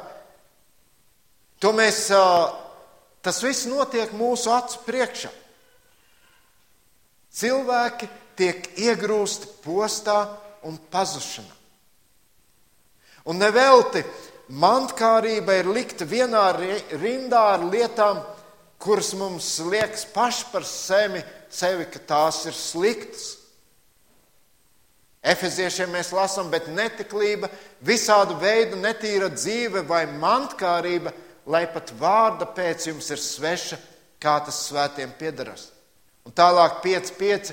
to 1.57 1.71
mēs, 1.73 2.03
tas 3.25 3.39
viss 3.41 3.65
notiek 3.65 4.13
mūsu 4.13 4.51
acu 4.53 4.83
priekšā. 4.85 5.31
Cilvēki 7.39 8.09
tiek 8.37 8.69
iegrūsti 8.77 9.49
postā 9.63 10.19
un 10.69 10.77
pazušanā. 10.93 11.57
Un 13.33 13.41
nevelti 13.41 14.05
mantkārība 14.61 15.57
ir 15.57 15.73
likta 15.73 16.05
vienā 16.05 16.45
rindā 17.01 17.41
ar 17.55 17.65
lietām, 17.65 18.21
kuras 18.77 19.11
mums 19.17 19.55
liekas 19.65 20.05
paši 20.13 20.47
par 20.53 20.69
sevi, 20.69 21.25
sevi 21.49 21.89
ka 21.89 22.05
tās 22.13 22.45
ir 22.45 22.53
sliktas. 22.53 23.38
Efeziešiem 25.19 25.91
mēs 25.91 26.13
lasām, 26.15 26.47
bet 26.51 26.69
netiklība, 26.71 27.49
visādu 27.83 28.37
veidu 28.39 28.79
netīra 28.79 29.27
dzīve 29.33 29.83
vai 29.87 30.05
mantkārība, 30.07 31.11
lai 31.49 31.65
pat 31.73 31.91
vārda 31.99 32.47
pēc 32.55 32.87
jums 32.87 33.09
ir 33.11 33.19
sveša, 33.19 33.79
kā 34.19 34.37
tas 34.45 34.61
svētiem 34.69 35.11
piedaras. 35.19 35.69
Un 36.27 36.35
tālāk 36.35 36.79
5,5. 36.85 37.51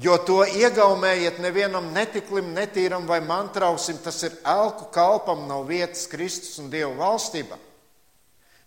Jo 0.00 0.14
to 0.24 0.38
iegaumējiet 0.46 1.40
nevienam 1.42 1.90
netiklim, 1.92 2.54
netīram 2.56 3.04
vai 3.10 3.18
mantrausim, 3.20 3.98
tas 4.00 4.22
ir 4.24 4.36
elku 4.48 4.86
kalpam, 4.94 5.42
nav 5.50 5.66
vietas 5.68 6.06
Kristus 6.08 6.56
un 6.62 6.70
Dieva 6.72 6.94
valstībā. 6.96 7.58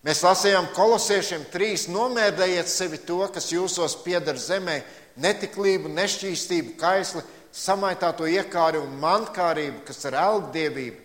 Mēs 0.04 0.20
lasījām 0.22 0.68
kolosiešiem 0.76 1.48
trīs: 1.50 1.88
nomērdējiet 1.90 2.70
sevi 2.70 3.00
to, 3.08 3.22
kas 3.34 3.50
jūsos 3.56 3.96
pieder 4.04 4.38
zemē, 4.38 4.82
netiklību, 5.24 5.90
nešķīstību, 5.96 6.76
kaisli, 6.78 7.24
samaitāto 7.54 8.28
iekāri 8.30 8.82
un 8.82 8.96
mankārību, 9.02 9.84
kas 9.88 10.04
ir 10.10 10.18
elgdievība. 10.18 11.02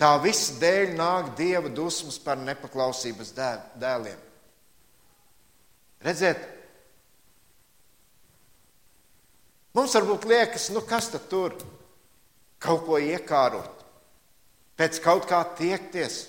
Tā 0.00 0.14
visa 0.22 0.56
dēļ 0.60 0.94
nāk 0.96 1.34
dieva 1.36 1.68
dusmas 1.68 2.16
par 2.24 2.40
nepaklausības 2.40 3.34
dēliem. 3.36 4.22
Redziet, 6.00 6.46
Mums 9.76 9.94
varbūt 9.94 10.26
liekas, 10.26 10.70
nu 10.74 10.82
kas 10.82 11.12
tad 11.12 11.28
tur 11.30 11.54
kaut 12.60 12.82
ko 12.88 12.98
iekārot, 12.98 13.84
pēc 14.76 14.98
kaut 15.04 15.28
kā 15.30 15.44
tiekties. 15.58 16.24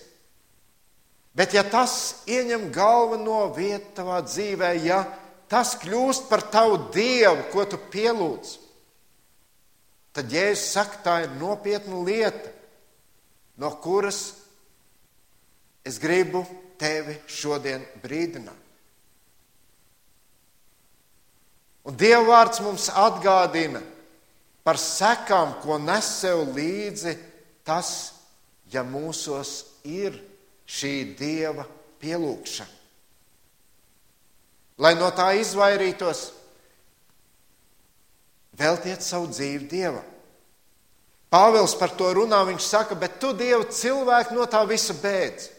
Bet 1.33 1.55
ja 1.55 1.63
tas 1.65 2.21
ieņem 2.29 2.69
galveno 2.75 3.47
vietu 3.55 3.95
tavā 3.97 4.19
dzīvē, 4.27 4.71
ja 4.85 5.01
tas 5.49 5.73
kļūst 5.81 6.29
par 6.29 6.43
tavu 6.53 6.77
dievu, 6.93 7.47
ko 7.53 7.65
tu 7.65 7.79
pielūdz, 7.91 8.53
tad 10.15 10.31
Jēzus 10.31 10.71
saka, 10.75 10.99
tā 11.05 11.15
ir 11.25 11.35
nopietna 11.39 12.01
lieta, 12.05 12.51
no 13.57 13.71
kuras 13.83 14.21
es 15.85 15.99
gribu 16.01 16.43
tevi 16.81 17.15
šodien 17.29 17.85
brīdināt. 18.03 18.57
Un 21.81 21.97
Dieva 21.97 22.21
vārds 22.27 22.61
mums 22.61 22.89
atgādina 22.93 23.81
par 24.61 24.77
sekām, 24.77 25.55
ko 25.63 25.79
nes 25.81 26.05
sev 26.21 26.43
līdzi 26.53 27.15
tas, 27.65 28.13
ja 28.69 28.83
mūsos 28.85 29.63
ir 29.83 30.19
šī 30.69 30.93
Dieva 31.17 31.65
pielūgšana. 32.01 32.77
Lai 34.81 34.93
no 34.97 35.09
tā 35.13 35.31
izvairītos, 35.37 36.21
veltiet 38.61 39.01
savu 39.01 39.31
dzīvi 39.33 39.67
Dievam. 39.71 40.05
Pāvils 41.31 41.73
par 41.79 41.93
to 41.97 42.11
runā. 42.13 42.43
Viņš 42.47 42.67
saka, 42.67 42.95
bet 42.99 43.17
tu 43.21 43.31
Dievu 43.33 43.65
cilvēku 43.71 44.35
no 44.37 44.45
tā 44.45 44.61
visa 44.69 44.93
bēdz. 44.93 45.49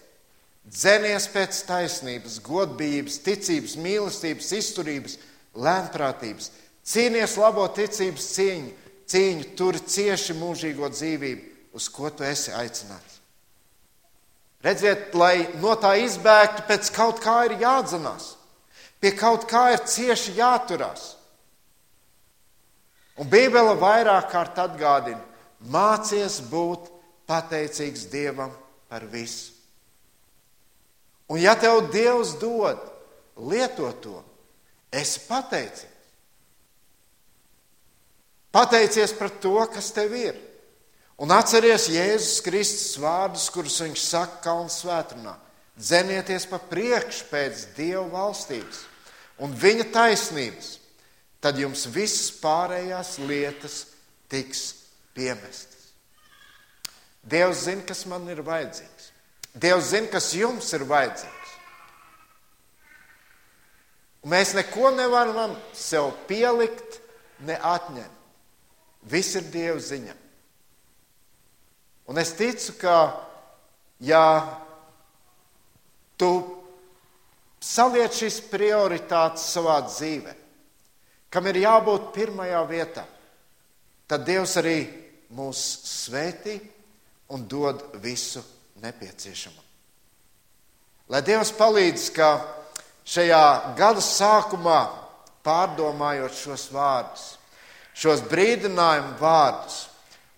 dzenies 0.63 1.27
pēc 1.33 1.63
taisnības, 1.67 2.39
godības, 2.47 3.19
ticības, 3.25 3.77
mīlestības, 3.83 4.51
izturības, 4.59 5.17
lēnprātības, 5.59 6.51
cīnies 6.87 7.37
labo 7.41 7.67
ticības 7.75 8.29
cīņu, 8.37 8.71
cīņu, 9.11 9.49
turi 9.59 9.81
cieši 9.95 10.37
mūžīgo 10.39 10.89
dzīvību, 10.93 11.49
uz 11.75 11.89
ko 11.91 12.11
tu 12.15 12.25
esi 12.25 12.55
aicināts. 12.55 13.19
Redziet, 14.63 15.11
lai 15.19 15.49
no 15.59 15.75
tā 15.75 15.97
izbēgtu, 15.99 16.63
pēc 16.69 16.93
kaut 16.95 17.19
kā 17.23 17.41
ir 17.49 17.59
jādzenās, 17.65 18.37
pie 19.03 19.11
kaut 19.19 19.49
kā 19.51 19.73
ir 19.75 19.83
cieši 19.83 20.37
jāturās. 20.39 21.17
Un 23.21 23.29
Bībele 23.29 23.75
vairāk 23.81 24.31
kārt 24.33 24.59
atgādina, 24.63 25.21
mācies 25.61 26.41
būt 26.49 26.89
pateicīgs 27.29 28.07
Dievam 28.13 28.53
par 28.89 29.05
visu. 29.11 29.53
Un 31.33 31.41
ja 31.41 31.55
tev 31.57 31.87
Dievs 31.93 32.35
dod, 32.41 32.81
lieto 33.41 33.89
to, 34.05 34.19
esi 34.93 35.23
pateicīgs. 35.29 35.89
Pateicies 38.53 39.15
par 39.17 39.31
to, 39.41 39.57
kas 39.73 39.89
tev 39.97 40.13
ir. 40.13 40.37
Un 41.17 41.33
atceries 41.33 41.87
Jēzus 41.89 42.43
Kristus 42.45 42.99
vārdus, 43.01 43.47
kurus 43.53 43.79
viņš 43.81 44.03
saka 44.05 44.43
Kalnu 44.45 44.73
svētrunā. 44.73 45.39
Dzenieties 45.81 46.45
pa 46.51 46.59
priekšu 46.61 47.31
pēc 47.31 47.63
Dieva 47.79 48.05
valstības 48.13 48.83
un 49.43 49.55
viņa 49.57 49.87
taisnības, 49.95 50.75
tad 51.43 51.59
jums 51.59 51.89
visas 51.91 52.31
pārējās 52.43 53.17
lietas 53.27 53.79
tiks 54.31 54.63
piemestas. 55.17 55.91
Dievs 57.23 57.67
zina, 57.67 57.85
kas 57.87 58.05
man 58.11 58.27
ir 58.31 58.43
vajadzīgs. 58.47 59.11
Dievs 59.55 59.91
zina, 59.93 60.11
kas 60.11 60.33
jums 60.35 60.71
ir 60.75 60.87
vajadzīgs. 60.89 61.53
Un 64.23 64.31
mēs 64.35 64.55
neko 64.55 64.93
nevaram 64.95 65.55
sev 65.75 66.13
pielikt, 66.29 67.01
ne 67.43 67.59
atņemt. 67.59 68.19
Viss 69.11 69.35
ir 69.35 69.49
Dieva 69.51 69.81
ziņā. 69.83 70.15
Un 72.07 72.19
es 72.23 72.31
ticu, 72.39 72.75
ka 72.79 72.97
ja 74.03 74.27
tu 76.19 76.31
saliec 77.63 78.15
šīs 78.15 78.39
prioritātes 78.51 79.49
savā 79.55 79.81
dzīvē, 79.89 80.35
kam 81.33 81.49
ir 81.49 81.63
jābūt 81.65 82.11
pirmajā 82.15 82.63
vietā, 82.69 83.05
tad 84.07 84.27
Dievs 84.29 84.57
arī 84.61 84.79
mūs 85.33 85.61
svētī 85.89 86.59
un 87.33 87.47
dod 87.49 87.81
visu 88.03 88.43
nepieciešamo. 88.83 89.63
Lai 91.13 91.23
Dievs 91.25 91.53
palīdz, 91.57 92.09
ka 92.17 92.29
šajā 93.09 93.45
gada 93.79 94.03
sākumā 94.05 94.81
pārdomājot 95.45 96.37
šos 96.37 96.69
vārdus, 96.73 97.25
šos 97.97 98.23
brīdinājumu 98.31 99.17
vārdus, 99.21 99.81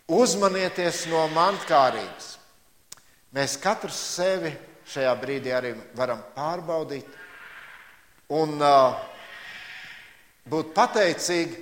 Uzmanieties 0.05 1.07
no 1.09 1.23
mankārības. 1.33 2.35
Mēs 3.33 3.55
katrs 3.57 3.97
sevi 3.97 4.51
šajā 4.93 5.15
brīdī 5.17 5.55
arī 5.57 5.71
varam 5.97 6.21
pārbaudīt 6.35 7.07
un 8.37 8.53
uh, 8.61 8.99
būt 10.51 10.73
pateicīgi 10.77 11.61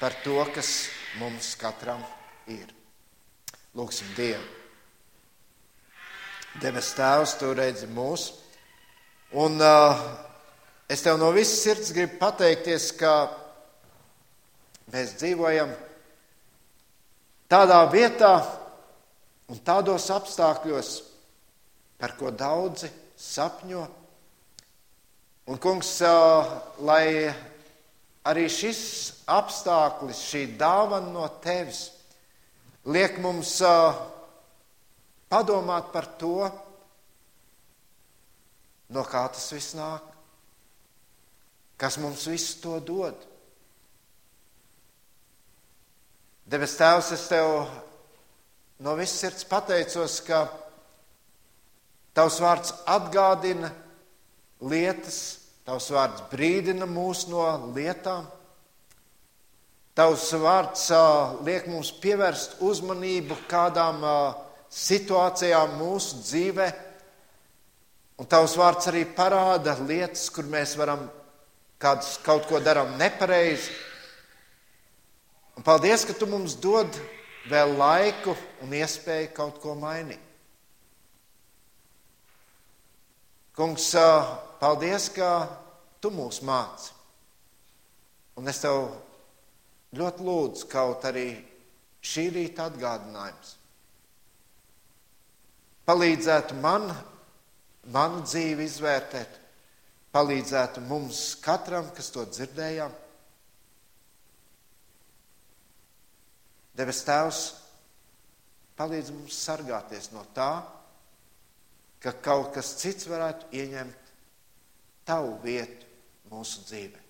par 0.00 0.16
to, 0.24 0.38
kas 0.54 0.88
mums 1.20 1.54
katram 1.60 2.02
ir. 2.50 2.68
Lūksim 3.76 4.12
Dievu. 4.16 4.44
Debes 6.60 6.94
Tēvs, 6.96 7.36
tu 7.36 7.50
redzi 7.52 7.88
mūs. 7.92 8.30
Un 9.36 9.60
uh, 9.60 9.98
es 10.88 11.02
tev 11.04 11.18
no 11.20 11.28
visas 11.36 11.60
sirds 11.60 11.92
gribu 11.92 12.16
pateikties, 12.22 12.92
ka 12.96 13.16
mēs 14.94 15.18
dzīvojam 15.20 15.74
Tādā 17.46 17.84
vietā 17.86 18.40
un 19.46 19.60
tādos 19.62 20.08
apstākļos, 20.10 20.88
par 21.94 22.16
ko 22.18 22.32
daudzi 22.34 22.88
sapņo. 23.14 23.84
Un, 25.46 25.60
kungs, 25.62 25.92
lai 26.82 27.30
arī 28.26 28.46
šis 28.50 28.80
apstākļis, 29.30 30.22
šī 30.30 30.42
dāvana 30.58 31.12
no 31.14 31.26
tevis, 31.42 31.86
liek 32.86 33.20
mums 33.22 33.56
padomāt 35.30 35.92
par 35.94 36.08
to, 36.20 36.48
no 38.90 39.06
kā 39.06 39.24
tas 39.32 39.46
viss 39.54 39.76
nāk, 39.78 40.04
kas 41.76 41.98
mums 42.02 42.26
visu 42.30 42.60
to 42.62 42.78
dod. 42.80 43.16
Debes 46.46 46.76
Tēvs, 46.78 47.10
es 47.16 47.26
tev 47.26 47.66
no 48.78 48.94
visas 48.98 49.18
sirds 49.24 49.46
pateicos, 49.50 50.20
ka 50.22 50.46
Tavs 52.16 52.38
vārds 52.40 52.70
atgādina 52.88 53.68
lietas, 54.64 55.45
Tavs 55.66 55.90
vārds 55.90 56.24
brīdina 56.30 56.86
mūs 56.86 57.26
no 57.30 57.42
lietām. 57.74 58.28
Tavs 59.96 60.28
vārds 60.38 60.84
uh, 60.94 61.38
liek 61.46 61.66
mums 61.72 61.90
pievērst 62.02 62.60
uzmanību 62.62 63.38
kādām 63.50 64.04
uh, 64.04 64.36
situācijām 64.70 65.74
mūsu 65.80 66.20
dzīvē, 66.22 66.68
un 68.20 68.28
Tavs 68.30 68.54
vārds 68.60 68.92
arī 68.92 69.06
parāda 69.16 69.74
lietas, 69.82 70.28
kur 70.30 70.46
mēs 70.52 70.76
varam 70.78 71.08
kādus, 71.82 72.16
kaut 72.22 72.46
ko 72.50 72.60
darām 72.62 72.94
nepareizi 73.00 73.72
Un 75.56 75.64
paldies, 75.64 76.04
ka 76.04 76.12
tu 76.12 76.28
mums 76.28 76.58
dod 76.60 76.98
vēl 77.48 77.72
laiku 77.80 78.34
un 78.64 78.74
iespēju 78.76 79.32
kaut 79.32 79.56
ko 79.62 79.72
mainīt. 79.78 80.20
Kungs, 83.56 83.88
paldies, 84.60 85.08
ka 85.16 85.30
tu 86.04 86.10
mūs 86.12 86.42
māci. 86.44 86.90
Un 88.36 88.50
es 88.52 88.60
tev 88.60 88.90
ļoti 89.96 90.26
lūdzu, 90.26 90.66
kaut 90.68 91.06
arī 91.08 91.30
šī 92.04 92.26
rīta 92.34 92.66
atgādinājums. 92.68 93.54
Palīdzētu 95.88 96.58
man, 96.60 96.90
manu 97.94 98.20
dzīvi 98.26 98.66
izvērtēt, 98.68 99.40
palīdzētu 100.12 100.84
mums 100.84 101.24
katram, 101.40 101.88
kas 101.96 102.12
to 102.12 102.26
dzirdējām 102.28 102.92
Debes 106.76 106.98
Tēvs, 107.08 107.42
palīdz 108.76 109.14
mums 109.14 109.36
sargāties 109.46 110.10
no 110.12 110.26
tā, 110.36 110.50
ka 112.02 112.12
kaut 112.22 112.52
kas 112.54 112.74
cits 112.80 113.08
varētu 113.10 113.50
ieņemt 113.56 114.12
tavu 115.06 115.36
vietu 115.42 115.86
mūsu 116.30 116.64
dzīvē. 116.66 117.02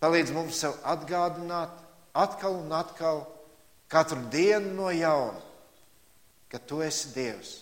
Palīdz 0.00 0.32
mums 0.32 0.56
sev 0.62 0.78
atgādināt 0.88 1.74
atkal 2.16 2.56
un 2.62 2.72
atkal, 2.72 3.26
katru 3.90 4.22
dienu 4.32 4.72
no 4.78 4.88
jauna, 4.94 5.40
ka 6.48 6.58
tu 6.58 6.80
esi 6.82 7.12
Dievs, 7.14 7.60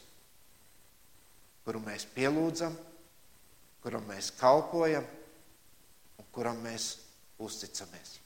kuru 1.67 1.83
mēs 1.85 2.07
pielūdzam, 2.15 2.77
kuram 3.83 4.07
mēs 4.09 4.31
kalpojam 4.39 5.05
un 6.19 6.31
kuram 6.33 6.63
mēs 6.65 6.95
uzticamies. 7.43 8.17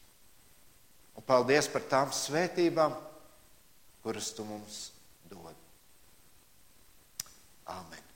Un 1.17 1.25
paldies 1.27 1.69
par 1.73 1.85
tām 1.91 2.13
svētībām, 2.15 2.95
kuras 4.05 4.31
tu 4.37 4.47
mums. 4.49 4.91
Amen. 7.67 8.12